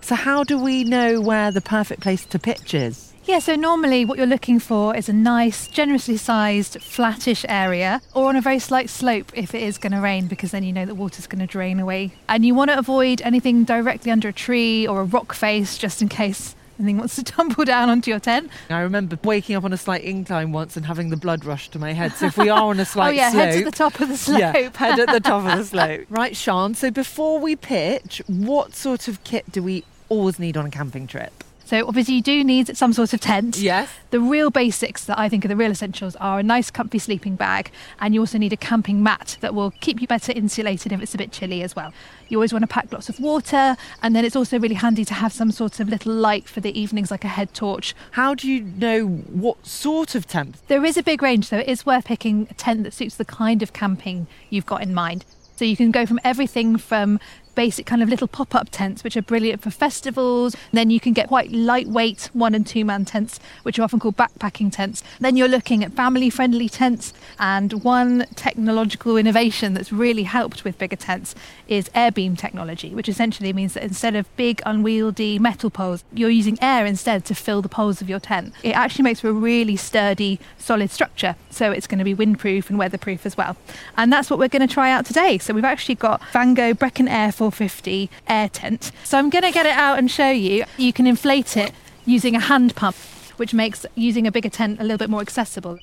So, 0.00 0.14
how 0.14 0.44
do 0.44 0.56
we 0.56 0.84
know 0.84 1.20
where 1.20 1.50
the 1.50 1.60
perfect 1.60 2.00
place 2.00 2.24
to 2.26 2.38
pitch 2.38 2.72
is? 2.72 3.07
Yeah, 3.28 3.40
so 3.40 3.56
normally 3.56 4.06
what 4.06 4.16
you're 4.16 4.26
looking 4.26 4.58
for 4.58 4.96
is 4.96 5.10
a 5.10 5.12
nice, 5.12 5.68
generously 5.68 6.16
sized, 6.16 6.80
flattish 6.80 7.44
area, 7.46 8.00
or 8.14 8.30
on 8.30 8.36
a 8.36 8.40
very 8.40 8.58
slight 8.58 8.88
slope 8.88 9.30
if 9.34 9.54
it 9.54 9.62
is 9.62 9.76
going 9.76 9.92
to 9.92 10.00
rain, 10.00 10.28
because 10.28 10.50
then 10.50 10.62
you 10.62 10.72
know 10.72 10.86
the 10.86 10.94
water's 10.94 11.26
going 11.26 11.40
to 11.40 11.46
drain 11.46 11.78
away. 11.78 12.12
And 12.26 12.46
you 12.46 12.54
want 12.54 12.70
to 12.70 12.78
avoid 12.78 13.20
anything 13.20 13.64
directly 13.64 14.10
under 14.10 14.28
a 14.28 14.32
tree 14.32 14.86
or 14.86 15.02
a 15.02 15.04
rock 15.04 15.34
face, 15.34 15.76
just 15.76 16.00
in 16.00 16.08
case 16.08 16.56
anything 16.78 16.96
wants 16.96 17.16
to 17.16 17.22
tumble 17.36 17.66
down 17.66 17.90
onto 17.90 18.10
your 18.10 18.18
tent. 18.18 18.50
I 18.70 18.80
remember 18.80 19.18
waking 19.22 19.56
up 19.56 19.64
on 19.64 19.74
a 19.74 19.76
slight 19.76 20.04
incline 20.04 20.52
once 20.52 20.78
and 20.78 20.86
having 20.86 21.10
the 21.10 21.18
blood 21.18 21.44
rush 21.44 21.68
to 21.72 21.78
my 21.78 21.92
head. 21.92 22.12
So 22.12 22.28
if 22.28 22.38
we 22.38 22.48
are 22.48 22.62
on 22.70 22.80
a 22.80 22.84
slight 22.86 23.08
oh 23.08 23.12
yeah, 23.12 23.30
slope, 23.30 23.44
head 23.44 23.58
to 23.58 23.64
the 23.66 23.70
top 23.70 24.00
of 24.00 24.08
the 24.08 24.16
slope. 24.16 24.40
Yeah, 24.40 24.52
head 24.74 25.00
at 25.00 25.12
the 25.12 25.20
top 25.20 25.44
of 25.44 25.58
the 25.58 25.64
slope. 25.66 26.06
Right, 26.08 26.34
Sian. 26.34 26.72
So 26.72 26.90
before 26.90 27.38
we 27.38 27.56
pitch, 27.56 28.22
what 28.26 28.74
sort 28.74 29.06
of 29.06 29.22
kit 29.24 29.52
do 29.52 29.62
we 29.62 29.84
always 30.08 30.38
need 30.38 30.56
on 30.56 30.64
a 30.64 30.70
camping 30.70 31.06
trip? 31.06 31.44
So 31.68 31.86
obviously 31.86 32.14
you 32.14 32.22
do 32.22 32.42
need 32.44 32.74
some 32.78 32.94
sort 32.94 33.12
of 33.12 33.20
tent. 33.20 33.58
Yes. 33.58 33.90
The 34.08 34.20
real 34.20 34.48
basics 34.48 35.04
that 35.04 35.18
I 35.18 35.28
think 35.28 35.44
are 35.44 35.48
the 35.48 35.56
real 35.56 35.70
essentials 35.70 36.16
are 36.16 36.38
a 36.38 36.42
nice 36.42 36.70
comfy 36.70 36.98
sleeping 36.98 37.36
bag 37.36 37.70
and 38.00 38.14
you 38.14 38.20
also 38.20 38.38
need 38.38 38.54
a 38.54 38.56
camping 38.56 39.02
mat 39.02 39.36
that 39.42 39.54
will 39.54 39.72
keep 39.72 40.00
you 40.00 40.06
better 40.06 40.32
insulated 40.32 40.92
if 40.92 41.02
it's 41.02 41.14
a 41.14 41.18
bit 41.18 41.30
chilly 41.30 41.62
as 41.62 41.76
well. 41.76 41.92
You 42.30 42.38
always 42.38 42.54
want 42.54 42.62
to 42.62 42.66
pack 42.66 42.90
lots 42.90 43.10
of 43.10 43.20
water 43.20 43.76
and 44.02 44.16
then 44.16 44.24
it's 44.24 44.34
also 44.34 44.58
really 44.58 44.76
handy 44.76 45.04
to 45.04 45.12
have 45.12 45.30
some 45.30 45.50
sort 45.50 45.78
of 45.78 45.90
little 45.90 46.14
light 46.14 46.48
for 46.48 46.60
the 46.60 46.72
evenings 46.80 47.10
like 47.10 47.22
a 47.22 47.28
head 47.28 47.52
torch. 47.52 47.94
How 48.12 48.34
do 48.34 48.50
you 48.50 48.62
know 48.62 49.06
what 49.06 49.66
sort 49.66 50.14
of 50.14 50.26
tent? 50.26 50.56
There 50.68 50.86
is 50.86 50.96
a 50.96 51.02
big 51.02 51.20
range 51.20 51.48
so 51.48 51.58
it 51.58 51.68
is 51.68 51.84
worth 51.84 52.06
picking 52.06 52.48
a 52.50 52.54
tent 52.54 52.84
that 52.84 52.94
suits 52.94 53.16
the 53.16 53.26
kind 53.26 53.62
of 53.62 53.74
camping 53.74 54.26
you've 54.48 54.64
got 54.64 54.82
in 54.82 54.94
mind. 54.94 55.26
So 55.56 55.64
you 55.64 55.76
can 55.76 55.90
go 55.90 56.06
from 56.06 56.20
everything 56.22 56.76
from 56.76 57.18
basic 57.58 57.86
kind 57.86 58.04
of 58.04 58.08
little 58.08 58.28
pop 58.28 58.54
up 58.54 58.68
tents, 58.70 59.02
which 59.02 59.16
are 59.16 59.22
brilliant 59.22 59.60
for 59.60 59.70
festivals. 59.70 60.54
Then 60.70 60.90
you 60.90 61.00
can 61.00 61.12
get 61.12 61.26
quite 61.26 61.50
lightweight 61.50 62.30
one 62.32 62.54
and 62.54 62.64
two 62.64 62.84
man 62.84 63.04
tents, 63.04 63.40
which 63.64 63.80
are 63.80 63.82
often 63.82 63.98
called 63.98 64.16
backpacking 64.16 64.70
tents. 64.70 65.02
Then 65.18 65.36
you're 65.36 65.48
looking 65.48 65.82
at 65.82 65.92
family 65.92 66.30
friendly 66.30 66.68
tents. 66.68 67.12
And 67.40 67.82
one 67.82 68.26
technological 68.36 69.16
innovation 69.16 69.74
that's 69.74 69.92
really 69.92 70.22
helped 70.22 70.62
with 70.62 70.78
bigger 70.78 70.94
tents 70.94 71.34
is 71.66 71.90
air 71.96 72.12
beam 72.12 72.36
technology, 72.36 72.94
which 72.94 73.08
essentially 73.08 73.52
means 73.52 73.74
that 73.74 73.82
instead 73.82 74.14
of 74.14 74.24
big, 74.36 74.62
unwieldy 74.64 75.40
metal 75.40 75.68
poles, 75.68 76.04
you're 76.14 76.30
using 76.30 76.58
air 76.62 76.86
instead 76.86 77.24
to 77.24 77.34
fill 77.34 77.60
the 77.60 77.68
poles 77.68 78.00
of 78.00 78.08
your 78.08 78.20
tent. 78.20 78.54
It 78.62 78.76
actually 78.76 79.02
makes 79.02 79.18
for 79.18 79.30
a 79.30 79.32
really 79.32 79.74
sturdy, 79.74 80.38
solid 80.58 80.92
structure. 80.92 81.34
So 81.50 81.72
it's 81.72 81.88
going 81.88 81.98
to 81.98 82.04
be 82.04 82.14
windproof 82.14 82.70
and 82.70 82.78
weatherproof 82.78 83.26
as 83.26 83.36
well. 83.36 83.56
And 83.96 84.12
that's 84.12 84.30
what 84.30 84.38
we're 84.38 84.46
going 84.46 84.68
to 84.68 84.72
try 84.72 84.92
out 84.92 85.06
today. 85.06 85.38
So 85.38 85.52
we've 85.52 85.64
actually 85.64 85.96
got 85.96 86.20
Vango 86.32 86.78
Brecon 86.78 87.08
Air 87.08 87.32
450 87.50 88.10
air 88.28 88.48
tent. 88.48 88.92
So 89.04 89.18
I'm 89.18 89.30
going 89.30 89.44
to 89.44 89.50
get 89.50 89.66
it 89.66 89.76
out 89.76 89.98
and 89.98 90.10
show 90.10 90.30
you. 90.30 90.64
You 90.76 90.92
can 90.92 91.06
inflate 91.06 91.56
it 91.56 91.72
using 92.06 92.34
a 92.34 92.40
hand 92.40 92.74
pump, 92.76 92.96
which 93.36 93.54
makes 93.54 93.84
using 93.94 94.26
a 94.26 94.32
bigger 94.32 94.48
tent 94.48 94.80
a 94.80 94.82
little 94.82 94.98
bit 94.98 95.10
more 95.10 95.20
accessible. 95.20 95.78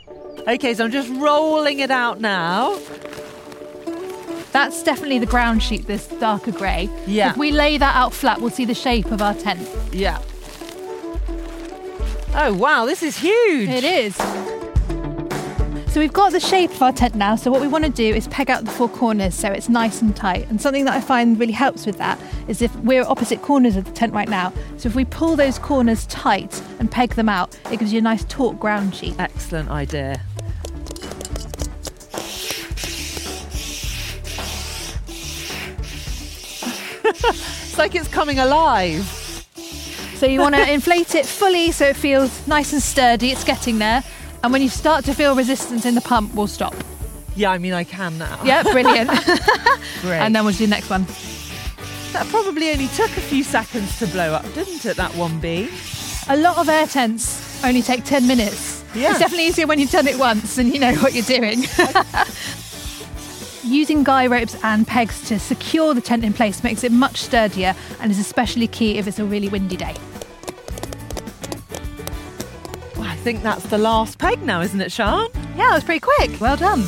Okay, 0.48 0.74
so 0.74 0.86
I'm 0.86 0.92
just 0.92 1.10
rolling 1.14 1.80
it 1.80 1.92
out 1.92 2.22
now. 2.22 2.80
That's 4.52 4.84
definitely 4.84 5.20
the 5.20 5.26
ground 5.26 5.62
sheet, 5.62 5.86
this 5.86 6.08
darker 6.08 6.52
grey. 6.52 6.90
Yeah. 7.08 7.32
If 7.32 7.38
we 7.38 7.52
lay 7.52 7.78
that 7.78 7.96
out 7.96 8.14
flat, 8.14 8.40
we'll 8.40 8.52
see 8.52 8.66
the 8.66 8.74
shape 8.74 9.12
of 9.12 9.22
our 9.22 9.34
tent. 9.34 9.68
Yeah. 9.92 10.22
Oh 12.38 12.54
wow, 12.54 12.86
this 12.86 13.02
is 13.02 13.18
huge. 13.18 13.70
It 13.70 13.84
is. 13.84 14.18
So 15.96 16.02
we've 16.02 16.12
got 16.12 16.34
the 16.34 16.42
shape 16.42 16.72
of 16.72 16.82
our 16.82 16.92
tent 16.92 17.16
now. 17.16 17.38
So 17.38 17.50
what 17.50 17.62
we 17.62 17.70
want 17.70 17.86
to 17.86 17.90
do 17.90 18.04
is 18.04 18.28
peg 18.28 18.50
out 18.50 18.66
the 18.66 18.72
four 18.72 18.90
corners 18.90 19.34
so 19.34 19.50
it's 19.50 19.70
nice 19.70 20.02
and 20.02 20.14
tight. 20.14 20.46
And 20.50 20.62
something 20.62 20.84
that 20.84 20.94
I 20.94 21.00
find 21.00 21.40
really 21.40 21.54
helps 21.54 21.86
with 21.86 21.98
that 22.00 22.20
is 22.50 22.62
if 22.62 22.76
we're 22.80 23.04
opposite 23.04 23.42
corners 23.42 23.78
of 23.78 23.86
the 23.86 23.92
tent 23.92 24.12
right 24.12 24.28
now. 24.28 24.52
So 24.76 24.90
if 24.90 24.96
we 24.96 25.06
pull 25.06 25.38
those 25.38 25.58
corners 25.58 26.06
tight 26.08 26.62
and 26.80 26.92
peg 26.92 27.12
them 27.12 27.30
out, 27.30 27.58
it 27.72 27.80
gives 27.80 27.94
you 27.94 28.00
a 28.00 28.02
nice 28.02 28.26
taut 28.26 28.60
ground 28.60 28.94
sheet. 28.94 29.16
Excellent 29.18 29.70
idea. 29.70 30.20
it's 37.06 37.78
like 37.78 37.96
it's 37.96 38.10
coming 38.10 38.40
alive. 38.40 39.06
So 40.16 40.26
you 40.26 40.42
want 40.42 40.56
to 40.56 40.74
inflate 40.74 41.16
it 41.16 41.26
fully 41.26 41.72
so 41.72 41.86
it 41.86 41.96
feels 41.96 42.46
nice 42.50 42.74
and 42.74 42.82
sturdy. 42.82 43.32
It's 43.32 43.46
getting 43.46 43.80
there. 43.80 44.04
And 44.46 44.52
when 44.52 44.62
you 44.62 44.70
start 44.70 45.06
to 45.06 45.16
feel 45.16 45.36
resistance 45.36 45.88
in 45.88 45.96
the 45.96 46.02
pump, 46.02 46.36
we'll 46.36 46.46
stop. 46.46 46.76
Yeah, 47.36 47.50
I 47.50 47.58
mean 47.58 47.74
I 47.74 47.84
can 47.84 48.20
now. 48.20 48.40
Yeah, 48.44 48.62
brilliant. 48.62 49.10
Great. 49.10 49.24
and 50.04 50.36
then 50.36 50.46
we'll 50.46 50.54
do 50.54 50.68
the 50.68 50.70
next 50.70 50.88
one. 50.88 51.08
that 52.14 52.28
probably 52.30 52.70
only 52.70 52.86
took 52.90 53.10
a 53.18 53.22
few 53.22 53.44
seconds 53.44 53.98
to 53.98 54.06
blow 54.06 54.34
up, 54.34 54.44
didn't 54.54 54.86
it? 54.86 54.98
That 54.98 55.16
one 55.16 55.40
bee. 55.40 55.68
A 56.30 56.38
lot 56.38 56.60
of 56.60 56.70
air 56.70 56.86
tents 56.86 57.64
only 57.66 57.82
take 57.82 58.04
10 58.04 58.28
minutes. 58.28 58.84
Yeah. 58.94 59.10
It's 59.10 59.20
definitely 59.20 59.48
easier 59.48 59.66
when 59.66 59.80
you've 59.80 59.90
done 59.90 60.06
it 60.08 60.20
once 60.20 60.60
and 60.60 60.72
you 60.72 60.80
know 60.80 60.94
what 60.98 61.16
you're 61.16 61.24
doing. 61.24 61.64
Using 63.64 64.04
guy 64.04 64.28
ropes 64.28 64.56
and 64.64 64.86
pegs 64.86 65.28
to 65.28 65.40
secure 65.40 65.96
the 65.96 66.02
tent 66.02 66.24
in 66.24 66.34
place 66.34 66.64
makes 66.64 66.84
it 66.84 66.92
much 66.92 67.24
sturdier 67.24 67.74
and 68.00 68.12
is 68.12 68.20
especially 68.20 68.68
key 68.68 69.00
if 69.00 69.08
it's 69.08 69.18
a 69.18 69.26
really 69.26 69.50
windy 69.50 69.76
day. 69.76 69.96
Think 73.26 73.42
that's 73.42 73.66
the 73.66 73.80
last 73.80 74.20
peg 74.20 74.44
now, 74.44 74.62
isn't 74.62 74.80
it, 74.80 74.92
Sian? 74.92 75.30
Yeah, 75.58 75.72
it 75.72 75.74
was 75.74 75.84
pretty 75.84 76.00
quick. 76.00 76.40
Well 76.40 76.58
done. 76.58 76.86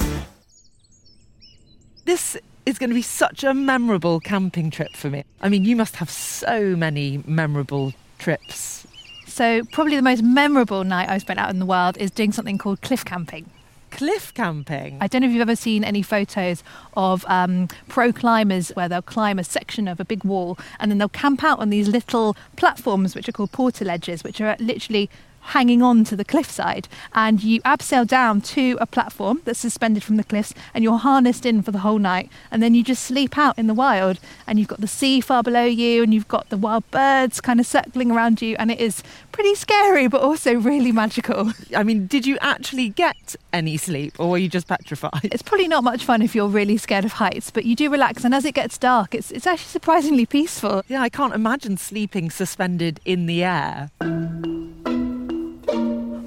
This 2.05 2.37
is 2.63 2.77
going 2.77 2.91
to 2.91 2.93
be 2.93 3.01
such 3.01 3.43
a 3.43 3.55
memorable 3.55 4.19
camping 4.19 4.69
trip 4.69 4.95
for 4.95 5.09
me. 5.09 5.23
I 5.41 5.49
mean, 5.49 5.65
you 5.65 5.75
must 5.75 5.95
have 5.95 6.11
so 6.11 6.75
many 6.75 7.23
memorable 7.25 7.93
trips. 8.19 8.85
So, 9.25 9.63
probably 9.71 9.95
the 9.95 10.03
most 10.03 10.21
memorable 10.21 10.83
night 10.83 11.09
I've 11.09 11.21
spent 11.21 11.39
out 11.39 11.49
in 11.49 11.57
the 11.57 11.65
wild 11.65 11.97
is 11.97 12.11
doing 12.11 12.31
something 12.31 12.59
called 12.59 12.83
cliff 12.83 13.03
camping. 13.03 13.49
Cliff 13.89 14.31
camping. 14.35 14.99
I 15.01 15.07
don't 15.07 15.21
know 15.21 15.27
if 15.27 15.33
you've 15.33 15.41
ever 15.41 15.55
seen 15.55 15.83
any 15.83 16.03
photos 16.03 16.61
of 16.95 17.25
um, 17.27 17.67
pro 17.87 18.13
climbers 18.13 18.69
where 18.75 18.87
they'll 18.87 19.01
climb 19.01 19.39
a 19.39 19.43
section 19.43 19.87
of 19.87 19.99
a 19.99 20.05
big 20.05 20.23
wall 20.23 20.59
and 20.79 20.91
then 20.91 20.99
they'll 20.99 21.09
camp 21.09 21.43
out 21.43 21.57
on 21.57 21.71
these 21.71 21.87
little 21.87 22.37
platforms, 22.57 23.15
which 23.15 23.27
are 23.27 23.31
called 23.31 23.51
portaledges, 23.51 24.23
which 24.23 24.39
are 24.39 24.55
literally 24.59 25.09
hanging 25.47 25.81
on 25.81 26.03
to 26.03 26.15
the 26.15 26.25
cliffside 26.25 26.87
and 27.13 27.43
you 27.43 27.61
abseil 27.61 28.05
down 28.05 28.41
to 28.41 28.77
a 28.81 28.85
platform 28.85 29.41
that's 29.45 29.59
suspended 29.59 30.03
from 30.03 30.17
the 30.17 30.23
cliffs 30.23 30.53
and 30.73 30.83
you're 30.83 30.97
harnessed 30.97 31.45
in 31.45 31.61
for 31.61 31.71
the 31.71 31.79
whole 31.79 31.99
night 31.99 32.29
and 32.51 32.61
then 32.61 32.73
you 32.73 32.83
just 32.83 33.03
sleep 33.03 33.37
out 33.37 33.57
in 33.57 33.67
the 33.67 33.73
wild 33.73 34.19
and 34.45 34.59
you've 34.59 34.67
got 34.67 34.81
the 34.81 34.87
sea 34.87 35.21
far 35.21 35.41
below 35.41 35.63
you 35.63 36.03
and 36.03 36.13
you've 36.13 36.27
got 36.27 36.49
the 36.49 36.57
wild 36.57 36.89
birds 36.91 37.39
kind 37.39 37.59
of 37.59 37.65
circling 37.65 38.11
around 38.11 38.41
you 38.41 38.55
and 38.59 38.71
it 38.71 38.79
is 38.79 39.03
pretty 39.31 39.55
scary 39.55 40.07
but 40.07 40.21
also 40.21 40.55
really 40.55 40.91
magical. 40.91 41.51
I 41.75 41.83
mean, 41.83 42.07
did 42.07 42.25
you 42.25 42.37
actually 42.41 42.89
get 42.89 43.35
any 43.53 43.77
sleep 43.77 44.19
or 44.19 44.31
were 44.31 44.37
you 44.37 44.49
just 44.49 44.67
petrified? 44.67 45.29
It's 45.31 45.43
probably 45.43 45.67
not 45.67 45.83
much 45.83 46.03
fun 46.03 46.21
if 46.21 46.35
you're 46.35 46.47
really 46.47 46.77
scared 46.77 47.05
of 47.05 47.13
heights, 47.13 47.51
but 47.51 47.65
you 47.65 47.75
do 47.75 47.89
relax 47.89 48.23
and 48.23 48.33
as 48.33 48.45
it 48.45 48.53
gets 48.53 48.77
dark 48.77 49.15
it's 49.15 49.31
it's 49.31 49.47
actually 49.47 49.69
surprisingly 49.69 50.25
peaceful. 50.25 50.83
Yeah, 50.87 51.01
I 51.01 51.09
can't 51.09 51.33
imagine 51.33 51.77
sleeping 51.77 52.29
suspended 52.29 52.99
in 53.05 53.25
the 53.25 53.43
air. 53.43 53.91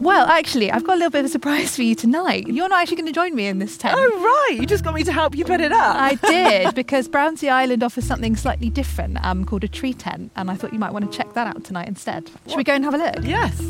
Well, 0.00 0.26
actually, 0.28 0.73
I've 0.73 0.83
got 0.83 0.95
a 0.95 0.97
little 0.97 1.11
bit 1.11 1.21
of 1.21 1.26
a 1.26 1.28
surprise 1.28 1.76
for 1.76 1.83
you 1.83 1.95
tonight. 1.95 2.47
You're 2.49 2.71
not 2.71 2.80
actually 2.80 2.97
going 2.97 3.07
to 3.07 3.12
join 3.12 3.35
me 3.35 3.47
in 3.47 3.59
this 3.59 3.76
tent. 3.76 3.95
Oh, 3.99 4.47
right. 4.49 4.59
You 4.59 4.66
just 4.66 4.83
got 4.83 4.95
me 4.95 5.02
to 5.04 5.12
help 5.12 5.37
you 5.37 5.45
put 5.45 5.61
it 5.61 5.73
up. 5.73 5.95
I 5.95 6.14
did 6.14 6.75
because 6.75 7.07
Brownsea 7.07 7.50
Island 7.50 7.83
offers 7.83 8.04
something 8.07 8.35
slightly 8.35 8.71
different 8.71 9.23
um, 9.23 9.45
called 9.45 9.62
a 9.62 9.69
tree 9.69 9.92
tent, 9.92 10.33
and 10.37 10.50
I 10.50 10.54
thought 10.54 10.73
you 10.73 10.78
might 10.78 10.92
want 10.95 11.11
to 11.11 11.16
check 11.16 11.35
that 11.35 11.47
out 11.47 11.64
tonight 11.64 11.87
instead. 11.87 12.30
Should 12.47 12.57
we 12.57 12.64
go 12.64 12.73
and 12.73 12.83
have 12.85 12.95
a 12.95 12.99
look? 12.99 13.16
Yes. 13.23 13.61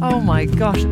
Oh 0.00 0.20
my 0.20 0.44
gosh. 0.44 0.84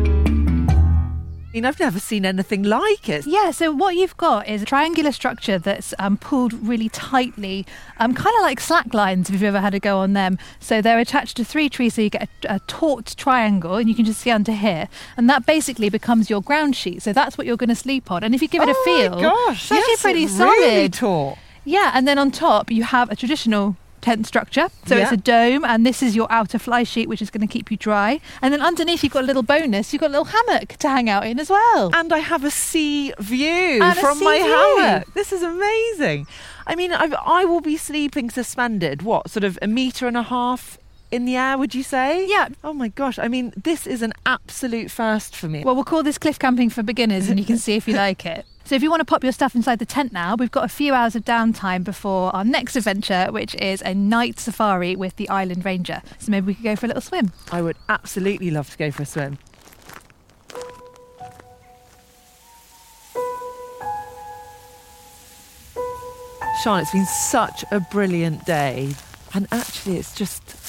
Mean, 1.57 1.65
I've 1.65 1.79
never 1.79 1.99
seen 1.99 2.23
anything 2.23 2.61
like 2.61 3.09
it. 3.09 3.25
Yeah, 3.25 3.49
so 3.49 3.71
what 3.71 3.95
you've 3.95 4.15
got 4.15 4.47
is 4.47 4.61
a 4.61 4.65
triangular 4.65 5.11
structure 5.11 5.57
that's 5.57 5.91
um, 5.97 6.15
pulled 6.15 6.53
really 6.53 6.87
tightly, 6.87 7.65
um, 7.97 8.13
kind 8.13 8.35
of 8.35 8.43
like 8.43 8.59
slack 8.59 8.93
lines 8.93 9.27
if 9.27 9.33
you've 9.33 9.41
ever 9.41 9.59
had 9.59 9.73
a 9.73 9.79
go 9.79 9.97
on 9.97 10.13
them. 10.13 10.37
So 10.59 10.83
they're 10.83 10.99
attached 10.99 11.35
to 11.37 11.43
three 11.43 11.67
trees, 11.67 11.95
so 11.95 12.03
you 12.03 12.11
get 12.11 12.29
a, 12.43 12.57
a 12.57 12.59
taut 12.67 13.15
triangle, 13.17 13.73
and 13.73 13.89
you 13.89 13.95
can 13.95 14.05
just 14.05 14.21
see 14.21 14.29
under 14.29 14.51
here. 14.51 14.87
And 15.17 15.27
that 15.31 15.47
basically 15.47 15.89
becomes 15.89 16.29
your 16.29 16.43
ground 16.43 16.75
sheet. 16.75 17.01
So 17.01 17.11
that's 17.11 17.39
what 17.39 17.47
you're 17.47 17.57
going 17.57 17.69
to 17.69 17.75
sleep 17.75 18.11
on. 18.11 18.23
And 18.23 18.35
if 18.35 18.43
you 18.43 18.47
give 18.47 18.61
it 18.61 18.69
a 18.69 18.75
oh 18.77 18.83
feel, 18.85 19.15
my 19.15 19.21
gosh, 19.23 19.63
it's 19.63 19.71
actually 19.71 19.91
yes, 19.93 20.01
pretty 20.03 20.23
it's 20.25 20.37
solid. 20.37 20.59
Really 20.59 20.89
taut. 20.89 21.39
Yeah, 21.65 21.89
and 21.95 22.07
then 22.07 22.19
on 22.19 22.29
top 22.29 22.69
you 22.69 22.83
have 22.83 23.09
a 23.09 23.15
traditional 23.15 23.77
tent 24.07 24.25
structure. 24.25 24.67
So 24.85 24.95
it's 24.95 25.11
a 25.11 25.17
dome, 25.17 25.63
and 25.65 25.85
this 25.85 26.01
is 26.01 26.15
your 26.15 26.27
outer 26.31 26.59
fly 26.59 26.83
sheet, 26.83 27.07
which 27.09 27.21
is 27.21 27.29
going 27.29 27.45
to 27.47 27.51
keep 27.55 27.69
you 27.71 27.77
dry. 27.77 28.19
And 28.41 28.53
then 28.53 28.61
underneath 28.61 29.03
you've 29.03 29.13
got 29.13 29.23
a 29.23 29.27
little 29.27 29.43
bonus. 29.43 29.91
You've 29.91 29.99
got 29.99 30.11
a 30.13 30.15
little 30.17 30.31
hammock 30.35 30.69
to 30.77 30.89
hang 30.89 31.09
out 31.09 31.25
in 31.27 31.39
as 31.39 31.49
well. 31.49 31.91
And 31.93 32.13
I 32.13 32.19
have 32.19 32.43
a 32.43 32.51
sea 32.51 33.13
view 33.19 33.81
And 33.83 33.97
from 33.99 34.17
sea 34.19 34.25
my 34.25 34.37
view. 34.37 34.55
hammock. 34.55 35.13
This 35.13 35.33
is 35.33 35.43
amazing. 35.43 36.25
I 36.65 36.75
mean, 36.75 36.91
I, 36.93 37.13
I 37.25 37.45
will 37.45 37.61
be 37.61 37.77
sleeping 37.77 38.29
suspended, 38.29 39.01
what, 39.01 39.29
sort 39.29 39.43
of 39.43 39.59
a 39.61 39.67
metre 39.67 40.07
and 40.07 40.17
a 40.17 40.23
half 40.23 40.77
in 41.11 41.25
the 41.25 41.35
air, 41.35 41.57
would 41.57 41.73
you 41.73 41.83
say? 41.83 42.27
Yeah. 42.27 42.49
Oh 42.63 42.73
my 42.73 42.89
gosh. 42.89 43.17
I 43.19 43.27
mean, 43.27 43.53
this 43.55 43.87
is 43.87 44.01
an 44.01 44.13
absolute 44.25 44.91
first 44.91 45.35
for 45.35 45.47
me. 45.47 45.63
Well, 45.63 45.75
we'll 45.75 45.83
call 45.83 46.03
this 46.03 46.17
cliff 46.17 46.37
camping 46.37 46.69
for 46.69 46.83
beginners 46.83 47.29
and 47.29 47.39
you 47.39 47.45
can 47.45 47.57
see 47.57 47.75
if 47.75 47.87
you 47.87 47.93
like 47.95 48.25
it. 48.25 48.45
So, 48.67 48.75
if 48.75 48.83
you 48.83 48.89
want 48.89 48.99
to 48.99 49.05
pop 49.05 49.23
your 49.23 49.31
stuff 49.31 49.55
inside 49.55 49.79
the 49.79 49.85
tent 49.85 50.11
now, 50.11 50.35
we've 50.35 50.51
got 50.51 50.65
a 50.65 50.67
few 50.67 50.93
hours 50.93 51.15
of 51.15 51.23
downtime 51.23 51.85
before 51.85 52.35
our 52.35 52.43
next 52.43 52.75
adventure, 52.75 53.27
which 53.29 53.55
is 53.55 53.81
a 53.83 53.93
night 53.93 54.41
safari 54.41 54.93
with 54.93 55.15
the 55.15 55.29
Island 55.29 55.63
Ranger. 55.63 56.01
So, 56.19 56.31
maybe 56.31 56.47
we 56.47 56.53
could 56.53 56.65
go 56.65 56.75
for 56.75 56.85
a 56.85 56.89
little 56.89 57.01
swim. 57.01 57.31
I 57.49 57.61
would 57.61 57.77
absolutely 57.87 58.51
love 58.51 58.69
to 58.71 58.77
go 58.77 58.91
for 58.91 59.03
a 59.03 59.05
swim. 59.05 59.37
Sian, 66.61 66.81
it's 66.81 66.91
been 66.91 67.05
such 67.05 67.63
a 67.71 67.79
brilliant 67.79 68.45
day. 68.45 68.93
And 69.33 69.47
actually, 69.51 69.97
it's 69.97 70.13
just 70.13 70.66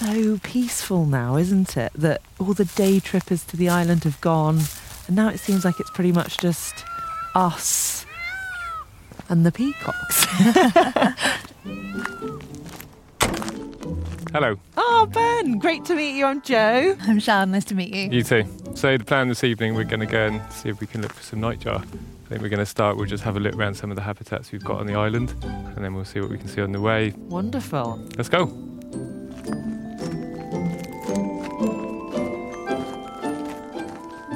so 0.00 0.38
peaceful 0.42 1.04
now, 1.04 1.36
isn't 1.36 1.76
it? 1.76 1.92
That 1.94 2.22
all 2.38 2.54
the 2.54 2.64
day 2.64 3.00
trippers 3.00 3.44
to 3.44 3.56
the 3.58 3.68
island 3.68 4.04
have 4.04 4.18
gone. 4.22 4.60
And 5.06 5.14
now 5.14 5.28
it 5.28 5.38
seems 5.38 5.62
like 5.62 5.78
it's 5.78 5.90
pretty 5.90 6.10
much 6.10 6.38
just 6.38 6.86
us 7.34 8.06
and 9.28 9.44
the 9.44 9.52
peacocks. 9.52 10.24
Hello, 14.32 14.56
oh, 14.78 15.06
Ben, 15.12 15.58
great 15.58 15.84
to 15.84 15.94
meet 15.94 16.16
you. 16.16 16.24
I'm 16.24 16.40
Jo. 16.40 16.96
I'm 17.02 17.20
Sian, 17.20 17.50
nice 17.50 17.66
to 17.66 17.74
meet 17.74 17.94
you. 17.94 18.08
you 18.10 18.22
too. 18.22 18.44
So 18.74 18.96
the 18.96 19.04
plan 19.04 19.28
this 19.28 19.44
evening, 19.44 19.74
we're 19.74 19.84
going 19.84 20.00
to 20.00 20.06
go 20.06 20.28
and 20.28 20.40
see 20.50 20.70
if 20.70 20.80
we 20.80 20.86
can 20.86 21.02
look 21.02 21.12
for 21.12 21.22
some 21.22 21.40
nightjar. 21.40 21.76
I 21.76 22.28
think 22.28 22.40
we're 22.40 22.48
going 22.48 22.58
to 22.60 22.64
start. 22.64 22.96
We'll 22.96 23.04
just 23.04 23.24
have 23.24 23.36
a 23.36 23.40
look 23.40 23.54
around 23.54 23.74
some 23.74 23.90
of 23.90 23.96
the 23.96 24.02
habitats 24.02 24.50
we've 24.50 24.64
got 24.64 24.78
on 24.78 24.86
the 24.86 24.94
island, 24.94 25.34
and 25.42 25.84
then 25.84 25.92
we'll 25.92 26.06
see 26.06 26.20
what 26.20 26.30
we 26.30 26.38
can 26.38 26.48
see 26.48 26.62
on 26.62 26.72
the 26.72 26.80
way. 26.80 27.12
Wonderful. 27.18 28.02
Let's 28.16 28.30
go. 28.30 28.69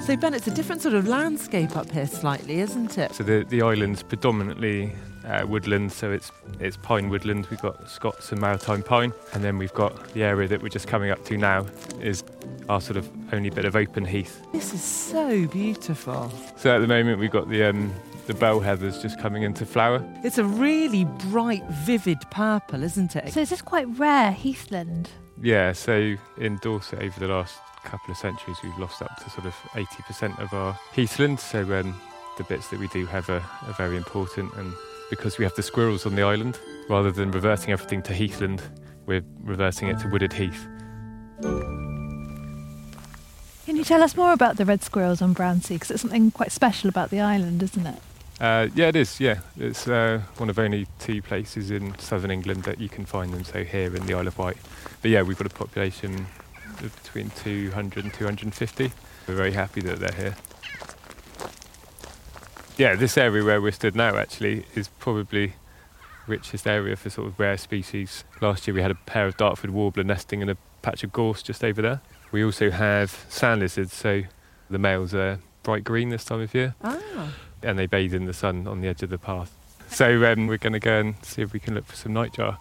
So, 0.05 0.15
Ben, 0.19 0.35
it's 0.35 0.47
a 0.47 0.51
different 0.51 0.83
sort 0.83 0.95
of 0.95 1.09
landscape 1.09 1.79
up 1.79 1.91
here, 1.91 2.07
slightly, 2.07 2.61
isn't 2.61 2.99
it? 2.99 3.15
So 3.15 3.25
the 3.25 3.43
the 3.49 3.63
island's 3.63 4.03
predominantly 4.03 4.93
uh, 5.25 5.47
woodland, 5.49 5.93
so 5.93 6.13
it's 6.13 6.31
it's 6.61 6.77
pine 6.77 7.09
woodland. 7.09 7.47
We've 7.51 7.63
got 7.63 7.89
Scots 7.89 8.31
and 8.31 8.39
maritime 8.39 8.83
pine, 8.83 9.15
and 9.33 9.43
then 9.43 9.57
we've 9.57 9.73
got 9.73 10.13
the 10.13 10.23
area 10.23 10.47
that 10.49 10.61
we're 10.61 10.69
just 10.69 10.89
coming 10.89 11.11
up 11.11 11.25
to 11.25 11.39
now 11.39 11.65
is 12.03 12.23
our 12.69 12.83
sort 12.83 12.99
of 12.99 13.11
only 13.33 13.49
bit 13.49 13.65
of 13.65 13.77
open 13.77 14.05
heath. 14.05 14.47
This 14.53 14.75
is 14.75 14.85
so 14.85 15.47
beautiful. 15.47 16.31
So 16.57 16.77
at 16.77 16.81
the 16.81 16.87
moment 16.87 17.19
we've 17.19 17.31
got 17.31 17.49
the 17.49 17.65
um, 17.65 17.91
the 18.27 18.35
bell 18.35 18.61
heathers 18.61 19.01
just 19.01 19.19
coming 19.19 19.43
into 19.43 19.65
flower. 19.65 20.05
It's 20.23 20.37
a 20.37 20.45
really 20.45 21.07
bright, 21.31 21.65
vivid 21.71 22.19
purple, 22.31 22.83
isn't 22.83 23.17
it? 23.17 23.33
So, 23.33 23.41
is 23.41 23.49
this 23.49 23.63
quite 23.63 23.87
rare 23.99 24.33
heathland? 24.33 25.09
Yeah, 25.41 25.73
so 25.73 26.15
in 26.37 26.59
Dorset 26.59 27.03
over 27.03 27.21
the 27.21 27.29
last 27.29 27.59
couple 27.85 28.11
of 28.11 28.17
centuries, 28.17 28.57
we've 28.63 28.79
lost 28.79 29.03
up 29.03 29.17
to 29.23 29.31
sort 29.31 29.47
of 29.47 29.55
80% 29.75 30.39
of 30.41 30.53
our 30.53 30.79
heathland. 30.93 31.39
So 31.41 31.61
um, 31.79 32.01
the 32.37 32.45
bits 32.45 32.69
that 32.69 32.81
we 32.81 32.89
do 32.89 33.07
have 33.07 33.29
are, 33.31 33.45
are 33.67 33.73
very 33.75 33.97
important. 33.97 34.53
And 34.55 34.73
because 35.11 35.39
we 35.39 35.45
have 35.45 35.55
the 35.55 35.63
squirrels 35.63 36.07
on 36.07 36.15
the 36.15 36.23
island, 36.23 36.59
rather 36.89 37.11
than 37.11 37.31
reverting 37.31 37.73
everything 37.73 38.03
to 38.03 38.13
heathland, 38.13 38.63
we're 39.07 39.23
reverting 39.43 39.89
it 39.89 39.99
to 40.01 40.09
wooded 40.09 40.33
heath. 40.33 40.67
Can 43.67 43.77
you 43.77 43.85
tell 43.85 44.03
us 44.03 44.17
more 44.17 44.33
about 44.33 44.57
the 44.57 44.65
red 44.65 44.83
squirrels 44.83 45.23
on 45.23 45.33
Brownsea? 45.33 45.77
Because 45.77 45.91
it's 45.91 46.03
something 46.03 46.31
quite 46.31 46.53
special 46.53 46.89
about 46.89 47.11
the 47.11 47.21
island, 47.21 47.63
isn't 47.63 47.87
it? 47.87 47.99
Uh, 48.41 48.69
yeah, 48.75 48.89
it 48.89 48.97
is. 48.97 49.21
Yeah, 49.21 49.39
it's 49.57 49.87
uh, 49.87 50.21
one 50.39 50.51
of 50.51 50.59
only 50.59 50.87
two 50.99 51.23
places 51.23 51.71
in 51.71 51.97
southern 51.99 52.31
England 52.31 52.65
that 52.65 52.81
you 52.81 52.89
can 52.89 53.05
find 53.05 53.33
them. 53.33 53.45
So 53.45 53.65
here 53.65 53.95
in 53.95 54.05
the 54.07 54.15
Isle 54.15 54.27
of 54.27 54.39
Wight. 54.39 54.57
But 55.01 55.11
yeah, 55.11 55.23
we've 55.23 55.39
got 55.39 55.47
a 55.47 55.55
population 55.55 56.27
between 56.81 57.31
200 57.31 58.05
and 58.05 58.13
250. 58.15 58.93
We're 59.27 59.35
very 59.35 59.53
happy 59.53 59.81
that 59.83 59.99
they're 59.99 60.13
here. 60.13 60.37
Yeah, 62.77 62.97
this 62.97 63.17
area 63.17 63.45
where 63.45 63.61
we're 63.61 63.73
stood 63.73 63.95
now 63.95 64.17
actually 64.17 64.67
is 64.75 64.89
probably 64.89 65.55
richest 66.27 66.67
area 66.67 66.97
for 66.97 67.09
sort 67.11 67.29
of 67.29 67.39
rare 67.39 67.57
species. 67.57 68.25
Last 68.41 68.67
year 68.67 68.75
we 68.75 68.83
had 68.83 68.91
a 68.91 68.95
pair 68.97 69.27
of 69.27 69.37
Dartford 69.37 69.71
warbler 69.71 70.03
nesting 70.05 70.41
in 70.41 70.49
a 70.49 70.57
patch 70.83 71.05
of 71.05 71.13
gorse 71.13 71.43
just 71.43 71.63
over 71.63 71.81
there. 71.81 72.01
We 72.33 72.43
also 72.45 72.71
have 72.71 73.25
sand 73.29 73.61
lizards, 73.61 73.93
so 73.95 74.23
the 74.69 74.79
males 74.79 75.15
are 75.15 75.39
bright 75.63 75.85
green 75.85 76.09
this 76.09 76.25
time 76.25 76.41
of 76.41 76.53
year 76.55 76.75
Ah. 76.83 77.33
and 77.63 77.79
they 77.79 77.87
bathe 77.87 78.13
in 78.13 78.25
the 78.25 78.33
sun 78.33 78.67
on 78.67 78.81
the 78.81 78.89
edge 78.89 79.03
of 79.03 79.11
the 79.11 79.19
path. 79.19 79.53
So 79.89 80.25
um, 80.33 80.49
we're 80.49 80.59
going 80.59 80.73
to 80.73 80.81
go 80.81 80.99
and 80.99 81.15
see 81.25 81.43
if 81.43 81.53
we 81.53 81.61
can 81.61 81.75
look 81.75 81.87
for 81.87 81.95
some 81.95 82.13
nightjar. 82.13 82.57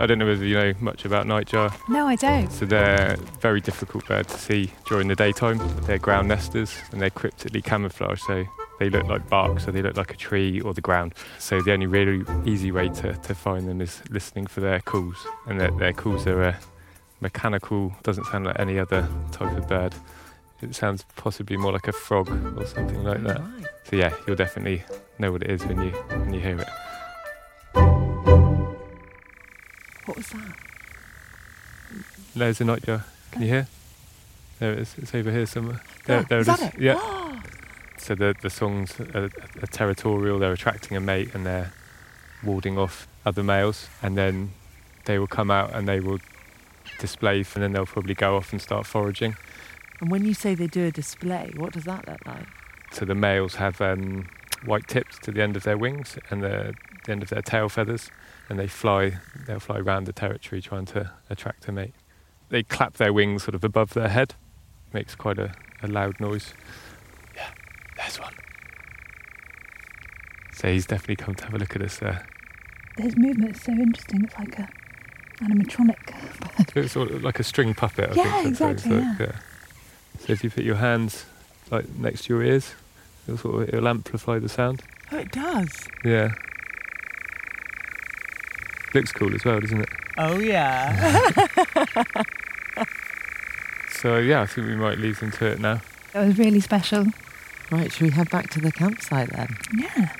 I 0.00 0.06
don't 0.06 0.18
know 0.18 0.24
whether 0.24 0.46
you 0.46 0.54
know 0.54 0.72
much 0.80 1.04
about 1.04 1.26
nightjar. 1.26 1.76
No, 1.86 2.06
I 2.06 2.16
don't. 2.16 2.50
So 2.50 2.64
they're 2.64 3.16
very 3.40 3.60
difficult 3.60 4.06
bird 4.06 4.26
to 4.28 4.38
see 4.38 4.72
during 4.88 5.08
the 5.08 5.14
daytime. 5.14 5.60
They're 5.82 5.98
ground 5.98 6.28
nesters 6.28 6.74
and 6.90 7.02
they're 7.02 7.10
cryptically 7.10 7.60
camouflaged, 7.60 8.22
so 8.22 8.46
they 8.78 8.88
look 8.88 9.04
like 9.04 9.28
bark, 9.28 9.60
so 9.60 9.70
they 9.70 9.82
look 9.82 9.98
like 9.98 10.10
a 10.10 10.16
tree 10.16 10.58
or 10.62 10.72
the 10.72 10.80
ground. 10.80 11.12
So 11.38 11.60
the 11.60 11.74
only 11.74 11.86
really 11.86 12.24
easy 12.46 12.72
way 12.72 12.88
to, 12.88 13.12
to 13.12 13.34
find 13.34 13.68
them 13.68 13.82
is 13.82 14.00
listening 14.08 14.46
for 14.46 14.62
their 14.62 14.80
calls, 14.80 15.18
and 15.46 15.60
their, 15.60 15.70
their 15.72 15.92
calls 15.92 16.26
are 16.26 16.44
uh, 16.44 16.54
mechanical. 17.20 17.94
Doesn't 18.02 18.24
sound 18.24 18.46
like 18.46 18.58
any 18.58 18.78
other 18.78 19.06
type 19.32 19.54
of 19.54 19.68
bird. 19.68 19.94
It 20.62 20.74
sounds 20.74 21.04
possibly 21.16 21.58
more 21.58 21.72
like 21.72 21.88
a 21.88 21.92
frog 21.92 22.30
or 22.58 22.64
something 22.64 23.04
like 23.04 23.22
that. 23.24 23.42
So 23.84 23.96
yeah, 23.96 24.14
you'll 24.26 24.36
definitely 24.36 24.82
know 25.18 25.30
what 25.30 25.42
it 25.42 25.50
is 25.50 25.64
when 25.66 25.82
you 25.82 25.90
when 25.90 26.32
you 26.32 26.40
hear 26.40 26.58
it. 26.58 26.68
What 30.10 30.16
was 30.16 30.28
that? 30.30 30.56
There's 32.34 32.60
a 32.60 32.64
nightjar. 32.64 33.04
Can 33.30 33.42
you 33.42 33.48
hear? 33.48 33.68
There 34.58 34.72
it 34.72 34.80
is. 34.80 34.94
It's 34.98 35.14
over 35.14 35.30
here 35.30 35.46
somewhere. 35.46 35.80
There, 36.06 36.24
There. 36.24 36.26
there 36.28 36.38
Is 36.40 36.48
it 36.48 36.52
is. 36.52 36.60
that 36.60 36.74
it? 36.74 36.80
Yeah. 36.80 37.40
So 37.96 38.16
the 38.16 38.34
the 38.42 38.50
songs 38.50 38.98
are, 39.14 39.30
are 39.62 39.66
territorial. 39.70 40.40
They're 40.40 40.52
attracting 40.52 40.96
a 40.96 41.00
mate 41.00 41.32
and 41.32 41.46
they're 41.46 41.72
warding 42.42 42.76
off 42.76 43.06
other 43.24 43.44
males, 43.44 43.88
and 44.02 44.16
then 44.18 44.50
they 45.04 45.16
will 45.20 45.28
come 45.28 45.48
out 45.48 45.72
and 45.74 45.86
they 45.86 46.00
will 46.00 46.18
display, 46.98 47.36
and 47.54 47.62
then 47.62 47.72
they'll 47.72 47.86
probably 47.86 48.14
go 48.14 48.34
off 48.36 48.50
and 48.50 48.60
start 48.60 48.86
foraging. 48.86 49.36
And 50.00 50.10
when 50.10 50.24
you 50.24 50.34
say 50.34 50.56
they 50.56 50.66
do 50.66 50.86
a 50.86 50.90
display, 50.90 51.52
what 51.56 51.72
does 51.72 51.84
that 51.84 52.08
look 52.08 52.26
like? 52.26 52.48
So 52.90 53.04
the 53.04 53.14
males 53.14 53.54
have 53.56 53.80
um, 53.80 54.26
white 54.64 54.88
tips 54.88 55.20
to 55.20 55.30
the 55.30 55.40
end 55.40 55.56
of 55.56 55.62
their 55.62 55.78
wings 55.78 56.18
and 56.30 56.42
the, 56.42 56.74
the 57.04 57.12
end 57.12 57.22
of 57.22 57.28
their 57.28 57.42
tail 57.42 57.68
feathers, 57.68 58.10
and 58.50 58.58
they 58.58 58.66
fly. 58.66 59.16
They'll 59.46 59.60
fly 59.60 59.78
around 59.78 60.04
the 60.04 60.12
territory 60.12 60.60
trying 60.60 60.84
to 60.86 61.10
attract 61.30 61.66
a 61.68 61.72
mate. 61.72 61.94
They 62.50 62.62
clap 62.64 62.94
their 62.94 63.12
wings 63.12 63.44
sort 63.44 63.54
of 63.54 63.64
above 63.64 63.94
their 63.94 64.08
head, 64.08 64.34
makes 64.92 65.14
quite 65.14 65.38
a, 65.38 65.54
a 65.82 65.86
loud 65.88 66.18
noise. 66.20 66.52
Yeah, 67.36 67.48
there's 67.96 68.18
one. 68.20 68.34
So 70.52 70.70
he's 70.70 70.84
definitely 70.86 71.16
come 71.16 71.34
to 71.36 71.44
have 71.44 71.54
a 71.54 71.58
look 71.58 71.74
at 71.76 71.80
us 71.82 71.98
there. 71.98 72.26
His 72.98 73.16
movement 73.16 73.56
is 73.56 73.62
so 73.62 73.72
interesting. 73.72 74.24
It's 74.24 74.36
like 74.36 74.58
a 74.58 74.68
animatronic. 75.42 75.96
It's 76.76 76.92
sort 76.92 77.10
of 77.10 77.24
like 77.24 77.40
a 77.40 77.42
string 77.42 77.74
puppet. 77.74 78.10
I 78.10 78.14
Yeah, 78.14 78.42
think, 78.42 78.56
so 78.56 78.68
it's 78.68 78.84
exactly, 78.84 79.26
yeah. 79.26 79.32
So 80.20 80.32
if 80.34 80.44
you 80.44 80.50
put 80.50 80.62
your 80.62 80.76
hands 80.76 81.24
like 81.70 81.88
next 81.96 82.24
to 82.26 82.34
your 82.34 82.44
ears, 82.44 82.74
it'll 83.26 83.38
sort 83.38 83.62
of 83.62 83.68
it'll 83.70 83.88
amplify 83.88 84.38
the 84.38 84.48
sound. 84.48 84.82
Oh, 85.10 85.18
it 85.18 85.32
does. 85.32 85.88
Yeah. 86.04 86.32
Looks 88.94 89.12
cool 89.12 89.34
as 89.34 89.44
well, 89.44 89.60
doesn't 89.60 89.80
it? 89.80 89.88
Oh, 90.18 90.38
yeah. 90.38 91.46
So 94.00 94.16
yeah, 94.16 94.40
I 94.40 94.46
think 94.46 94.66
we 94.66 94.76
might 94.76 94.96
leave 94.98 95.20
them 95.20 95.30
to 95.32 95.44
it 95.44 95.60
now. 95.60 95.82
That 96.14 96.26
was 96.26 96.38
really 96.38 96.60
special. 96.60 97.04
right, 97.70 97.92
should 97.92 98.00
we 98.02 98.10
head 98.10 98.30
back 98.30 98.48
to 98.50 98.60
the 98.60 98.72
campsite 98.72 99.28
then? 99.28 99.58
Yeah. 99.76 100.14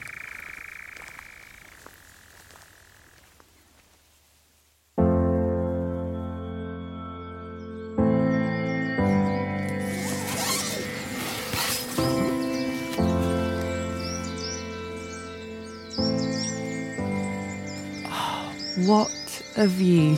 A 19.56 19.66
view. 19.66 20.16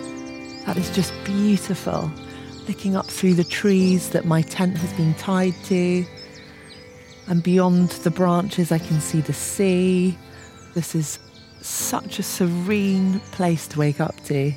That 0.67 0.77
is 0.77 0.91
just 0.91 1.13
beautiful. 1.25 2.11
Looking 2.69 2.97
up 2.97 3.07
through 3.07 3.35
the 3.35 3.45
trees 3.45 4.11
that 4.11 4.25
my 4.25 4.43
tent 4.43 4.77
has 4.77 4.93
been 4.93 5.15
tied 5.15 5.55
to. 5.65 6.05
And 7.29 7.43
beyond 7.43 7.91
the 7.91 8.11
branches, 8.11 8.71
I 8.71 8.79
can 8.79 9.01
see 9.01 9.21
the 9.21 9.33
sea. 9.33 10.19
This 10.75 10.95
is 10.95 11.19
such 11.61 12.19
a 12.19 12.23
serene 12.23 13.21
place 13.33 13.67
to 13.69 13.79
wake 13.79 14.01
up 14.01 14.23
to. 14.25 14.53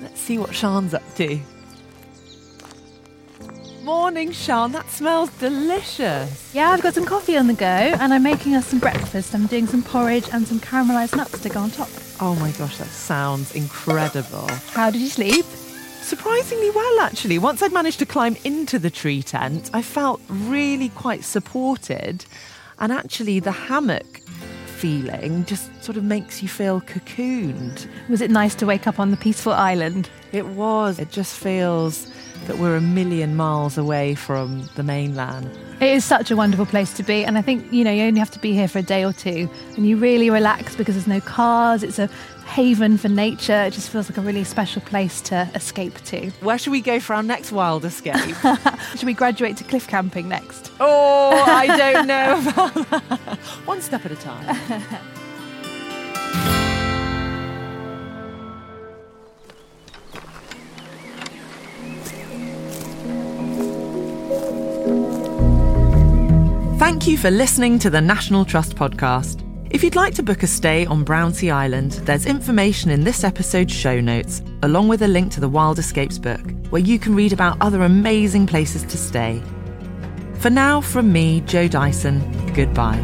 Let's 0.00 0.20
see 0.20 0.38
what 0.38 0.54
Sian's 0.54 0.94
up 0.94 1.14
to. 1.16 1.40
Morning, 3.82 4.32
Sian. 4.32 4.72
That 4.72 4.88
smells 4.90 5.30
delicious. 5.38 6.54
Yeah, 6.54 6.70
I've 6.70 6.82
got 6.82 6.94
some 6.94 7.04
coffee 7.04 7.36
on 7.36 7.46
the 7.48 7.54
go 7.54 7.66
and 7.66 8.14
I'm 8.14 8.22
making 8.22 8.54
us 8.54 8.66
some 8.66 8.78
breakfast. 8.78 9.34
I'm 9.34 9.46
doing 9.46 9.66
some 9.66 9.82
porridge 9.82 10.28
and 10.32 10.46
some 10.46 10.60
caramelised 10.60 11.16
nuts 11.16 11.40
to 11.40 11.48
go 11.48 11.60
on 11.60 11.70
top. 11.70 11.88
Oh 12.20 12.36
my 12.36 12.50
gosh, 12.52 12.78
that 12.78 12.88
sounds 12.88 13.54
incredible. 13.54 14.48
How 14.72 14.90
did 14.90 15.00
you 15.00 15.08
sleep? 15.08 15.44
Surprisingly 16.02 16.70
well, 16.70 17.00
actually. 17.00 17.38
Once 17.38 17.62
I'd 17.62 17.72
managed 17.72 17.98
to 18.00 18.06
climb 18.06 18.36
into 18.44 18.78
the 18.78 18.90
tree 18.90 19.22
tent, 19.22 19.70
I 19.72 19.82
felt 19.82 20.20
really 20.28 20.90
quite 20.90 21.24
supported. 21.24 22.24
And 22.78 22.92
actually, 22.92 23.40
the 23.40 23.52
hammock 23.52 24.20
feeling 24.66 25.44
just 25.44 25.70
sort 25.82 25.96
of 25.96 26.02
makes 26.02 26.42
you 26.42 26.48
feel 26.48 26.80
cocooned. 26.80 27.86
Was 28.08 28.20
it 28.20 28.30
nice 28.32 28.56
to 28.56 28.66
wake 28.66 28.88
up 28.88 28.98
on 28.98 29.12
the 29.12 29.16
peaceful 29.16 29.52
island? 29.52 30.10
It 30.32 30.46
was. 30.46 30.98
It 30.98 31.10
just 31.10 31.36
feels 31.38 32.11
that 32.46 32.58
we're 32.58 32.76
a 32.76 32.80
million 32.80 33.36
miles 33.36 33.78
away 33.78 34.14
from 34.14 34.68
the 34.74 34.82
mainland. 34.82 35.50
It 35.80 35.88
is 35.90 36.04
such 36.04 36.30
a 36.30 36.36
wonderful 36.36 36.66
place 36.66 36.92
to 36.94 37.02
be, 37.02 37.24
and 37.24 37.36
I 37.36 37.42
think 37.42 37.72
you 37.72 37.82
know 37.82 37.90
you 37.90 38.04
only 38.04 38.20
have 38.20 38.30
to 38.32 38.38
be 38.38 38.52
here 38.52 38.68
for 38.68 38.78
a 38.78 38.82
day 38.82 39.04
or 39.04 39.12
two, 39.12 39.50
and 39.76 39.86
you 39.86 39.96
really 39.96 40.30
relax 40.30 40.76
because 40.76 40.94
there's 40.94 41.06
no 41.08 41.20
cars. 41.20 41.82
It's 41.82 41.98
a 41.98 42.08
haven 42.46 42.98
for 42.98 43.08
nature. 43.08 43.64
It 43.64 43.72
just 43.72 43.88
feels 43.90 44.08
like 44.08 44.18
a 44.18 44.20
really 44.20 44.44
special 44.44 44.82
place 44.82 45.20
to 45.22 45.48
escape 45.54 45.98
to. 46.04 46.30
Where 46.40 46.58
should 46.58 46.70
we 46.70 46.80
go 46.80 47.00
for 47.00 47.14
our 47.14 47.22
next 47.22 47.50
wild 47.50 47.84
escape? 47.84 48.14
should 48.96 49.04
we 49.04 49.14
graduate 49.14 49.56
to 49.56 49.64
cliff 49.64 49.88
camping 49.88 50.28
next? 50.28 50.70
Oh, 50.78 51.30
I 51.46 51.66
don't 51.76 52.06
know 52.06 52.40
about 52.48 52.74
that. 52.90 53.38
One 53.64 53.80
step 53.80 54.04
at 54.04 54.12
a 54.12 54.16
time. 54.16 54.56
Thank 66.92 67.08
you 67.08 67.16
for 67.16 67.30
listening 67.30 67.78
to 67.78 67.88
the 67.88 68.02
National 68.02 68.44
Trust 68.44 68.76
podcast. 68.76 69.42
If 69.70 69.82
you'd 69.82 69.96
like 69.96 70.14
to 70.16 70.22
book 70.22 70.42
a 70.42 70.46
stay 70.46 70.84
on 70.84 71.04
Brownsea 71.04 71.50
Island, 71.50 71.92
there's 72.04 72.26
information 72.26 72.90
in 72.90 73.02
this 73.02 73.24
episode's 73.24 73.72
show 73.72 73.98
notes, 73.98 74.42
along 74.62 74.88
with 74.88 75.00
a 75.00 75.08
link 75.08 75.32
to 75.32 75.40
the 75.40 75.48
Wild 75.48 75.78
Escapes 75.78 76.18
book, 76.18 76.42
where 76.68 76.82
you 76.82 76.98
can 76.98 77.14
read 77.14 77.32
about 77.32 77.56
other 77.62 77.82
amazing 77.84 78.46
places 78.46 78.82
to 78.82 78.98
stay. 78.98 79.42
For 80.34 80.50
now, 80.50 80.82
from 80.82 81.10
me, 81.10 81.40
Jo 81.40 81.66
Dyson, 81.66 82.20
goodbye. 82.52 83.00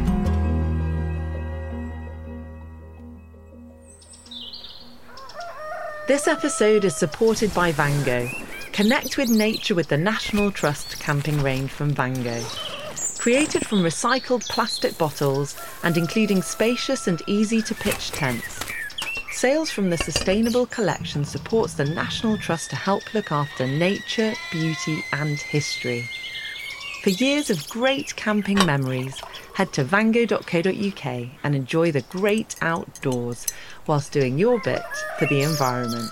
This 6.06 6.28
episode 6.28 6.84
is 6.84 6.94
supported 6.94 7.54
by 7.54 7.72
Vango. 7.72 8.28
Connect 8.74 9.16
with 9.16 9.30
nature 9.30 9.74
with 9.74 9.88
the 9.88 9.96
National 9.96 10.52
Trust 10.52 11.00
camping 11.00 11.40
range 11.40 11.70
from 11.70 11.94
Vango. 11.94 12.77
Created 13.18 13.66
from 13.66 13.82
recycled 13.82 14.48
plastic 14.48 14.96
bottles 14.96 15.56
and 15.82 15.96
including 15.96 16.40
spacious 16.40 17.08
and 17.08 17.20
easy 17.26 17.60
to 17.60 17.74
pitch 17.74 18.12
tents. 18.12 18.60
Sales 19.32 19.70
from 19.70 19.90
the 19.90 19.96
sustainable 19.96 20.66
collection 20.66 21.24
supports 21.24 21.74
the 21.74 21.84
National 21.84 22.38
Trust 22.38 22.70
to 22.70 22.76
help 22.76 23.14
look 23.14 23.30
after 23.30 23.66
nature, 23.66 24.34
beauty, 24.50 25.04
and 25.12 25.38
history. 25.38 26.08
For 27.02 27.10
years 27.10 27.50
of 27.50 27.68
great 27.68 28.14
camping 28.16 28.64
memories, 28.64 29.20
head 29.54 29.72
to 29.72 29.84
vango.co.uk 29.84 31.28
and 31.44 31.54
enjoy 31.54 31.92
the 31.92 32.02
great 32.02 32.54
outdoors 32.62 33.46
whilst 33.86 34.12
doing 34.12 34.38
your 34.38 34.60
bit 34.60 34.82
for 35.18 35.26
the 35.26 35.42
environment. 35.42 36.10